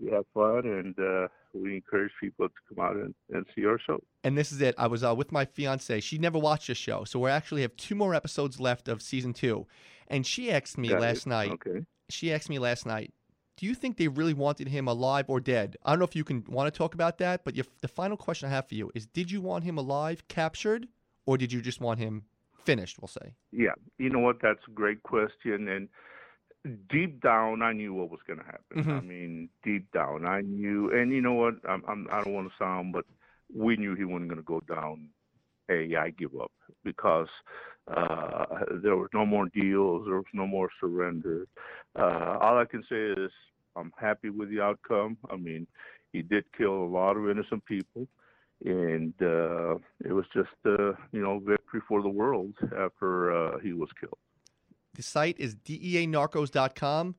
we 0.00 0.10
have 0.10 0.24
fun 0.34 0.62
and 0.64 0.98
uh, 0.98 1.28
we 1.54 1.76
encourage 1.76 2.10
people 2.20 2.48
to 2.48 2.54
come 2.68 2.84
out 2.84 2.96
and, 2.96 3.14
and 3.32 3.46
see 3.54 3.64
our 3.64 3.78
show. 3.78 4.02
And 4.24 4.36
this 4.36 4.50
is 4.50 4.60
it. 4.60 4.74
I 4.76 4.88
was 4.88 5.04
uh, 5.04 5.14
with 5.14 5.30
my 5.30 5.44
fiance. 5.44 6.00
She 6.00 6.18
never 6.18 6.38
watched 6.38 6.66
the 6.66 6.74
show, 6.74 7.04
so 7.04 7.20
we 7.20 7.30
actually 7.30 7.62
have 7.62 7.76
two 7.76 7.94
more 7.94 8.14
episodes 8.14 8.58
left 8.58 8.88
of 8.88 9.00
season 9.00 9.32
two. 9.32 9.66
And 10.08 10.26
she 10.26 10.50
asked 10.50 10.76
me 10.76 10.88
Got 10.88 11.00
last 11.00 11.26
it. 11.26 11.30
night. 11.30 11.52
Okay 11.52 11.86
she 12.12 12.32
asked 12.32 12.48
me 12.48 12.58
last 12.58 12.86
night, 12.86 13.12
do 13.56 13.66
you 13.66 13.74
think 13.74 13.96
they 13.96 14.08
really 14.08 14.34
wanted 14.34 14.68
him 14.68 14.88
alive 14.88 15.26
or 15.28 15.40
dead? 15.40 15.76
I 15.84 15.90
don't 15.90 15.98
know 15.98 16.04
if 16.04 16.16
you 16.16 16.24
can 16.24 16.44
want 16.48 16.72
to 16.72 16.76
talk 16.76 16.94
about 16.94 17.18
that, 17.18 17.44
but 17.44 17.54
your, 17.54 17.66
the 17.80 17.88
final 17.88 18.16
question 18.16 18.48
I 18.48 18.52
have 18.52 18.68
for 18.68 18.74
you 18.74 18.90
is: 18.94 19.06
Did 19.06 19.30
you 19.30 19.40
want 19.40 19.64
him 19.64 19.78
alive, 19.78 20.26
captured, 20.28 20.88
or 21.26 21.36
did 21.36 21.52
you 21.52 21.60
just 21.60 21.80
want 21.80 21.98
him 21.98 22.24
finished? 22.64 22.98
We'll 23.00 23.08
say. 23.08 23.34
Yeah, 23.52 23.74
you 23.98 24.10
know 24.10 24.20
what? 24.20 24.38
That's 24.42 24.62
a 24.66 24.70
great 24.70 25.02
question, 25.02 25.68
and 25.68 25.88
deep 26.88 27.20
down, 27.20 27.62
I 27.62 27.72
knew 27.72 27.92
what 27.92 28.10
was 28.10 28.20
going 28.26 28.38
to 28.38 28.44
happen. 28.44 28.76
Mm-hmm. 28.76 28.90
I 28.90 29.00
mean, 29.00 29.48
deep 29.62 29.90
down, 29.92 30.26
I 30.26 30.40
knew, 30.40 30.90
and 30.92 31.12
you 31.12 31.20
know 31.20 31.34
what? 31.34 31.54
I'm, 31.68 31.82
I'm 31.86 32.08
I 32.10 32.22
don't 32.22 32.34
want 32.34 32.48
to 32.48 32.54
sound, 32.58 32.92
but 32.92 33.04
we 33.54 33.76
knew 33.76 33.94
he 33.94 34.04
wasn't 34.04 34.28
going 34.28 34.40
to 34.40 34.42
go 34.42 34.60
down. 34.60 35.08
Hey, 35.68 35.94
I 35.96 36.10
give 36.10 36.34
up 36.40 36.52
because 36.84 37.28
uh, 37.88 38.44
there 38.82 38.96
was 38.96 39.08
no 39.12 39.26
more 39.26 39.48
deals. 39.48 40.06
There 40.06 40.16
was 40.16 40.24
no 40.32 40.46
more 40.46 40.68
surrender. 40.80 41.46
Uh, 41.98 42.38
all 42.40 42.58
I 42.58 42.64
can 42.64 42.82
say 42.88 43.20
is 43.20 43.30
I'm 43.76 43.92
happy 43.96 44.30
with 44.30 44.50
the 44.50 44.60
outcome. 44.60 45.16
I 45.30 45.36
mean, 45.36 45.66
he 46.12 46.22
did 46.22 46.44
kill 46.56 46.74
a 46.74 46.86
lot 46.86 47.16
of 47.16 47.28
innocent 47.28 47.64
people, 47.64 48.06
and 48.64 49.14
uh, 49.20 49.76
it 50.04 50.12
was 50.12 50.26
just 50.32 50.50
uh, 50.64 50.92
you 51.12 51.22
know 51.22 51.40
victory 51.40 51.80
for 51.88 52.02
the 52.02 52.08
world 52.08 52.54
after 52.78 53.32
uh, 53.32 53.58
he 53.58 53.72
was 53.72 53.88
killed. 53.98 54.18
The 54.94 55.02
site 55.02 55.36
is 55.38 55.54
deanarcos.com. 55.54 57.14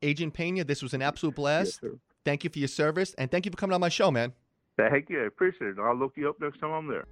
Agent 0.00 0.32
Pena, 0.32 0.62
this 0.62 0.80
was 0.80 0.94
an 0.94 1.02
absolute 1.02 1.34
blast. 1.34 1.80
Yes, 1.82 1.92
thank 2.24 2.44
you 2.44 2.50
for 2.50 2.60
your 2.60 2.68
service, 2.68 3.14
and 3.18 3.30
thank 3.30 3.44
you 3.44 3.50
for 3.50 3.56
coming 3.56 3.74
on 3.74 3.80
my 3.80 3.88
show, 3.88 4.10
man. 4.10 4.32
Thank 4.76 5.10
you. 5.10 5.24
I 5.24 5.26
appreciate 5.26 5.70
it. 5.70 5.78
I'll 5.80 5.96
look 5.96 6.12
you 6.16 6.28
up 6.28 6.40
next 6.40 6.60
time 6.60 6.70
I'm 6.70 6.86
there. 6.86 7.04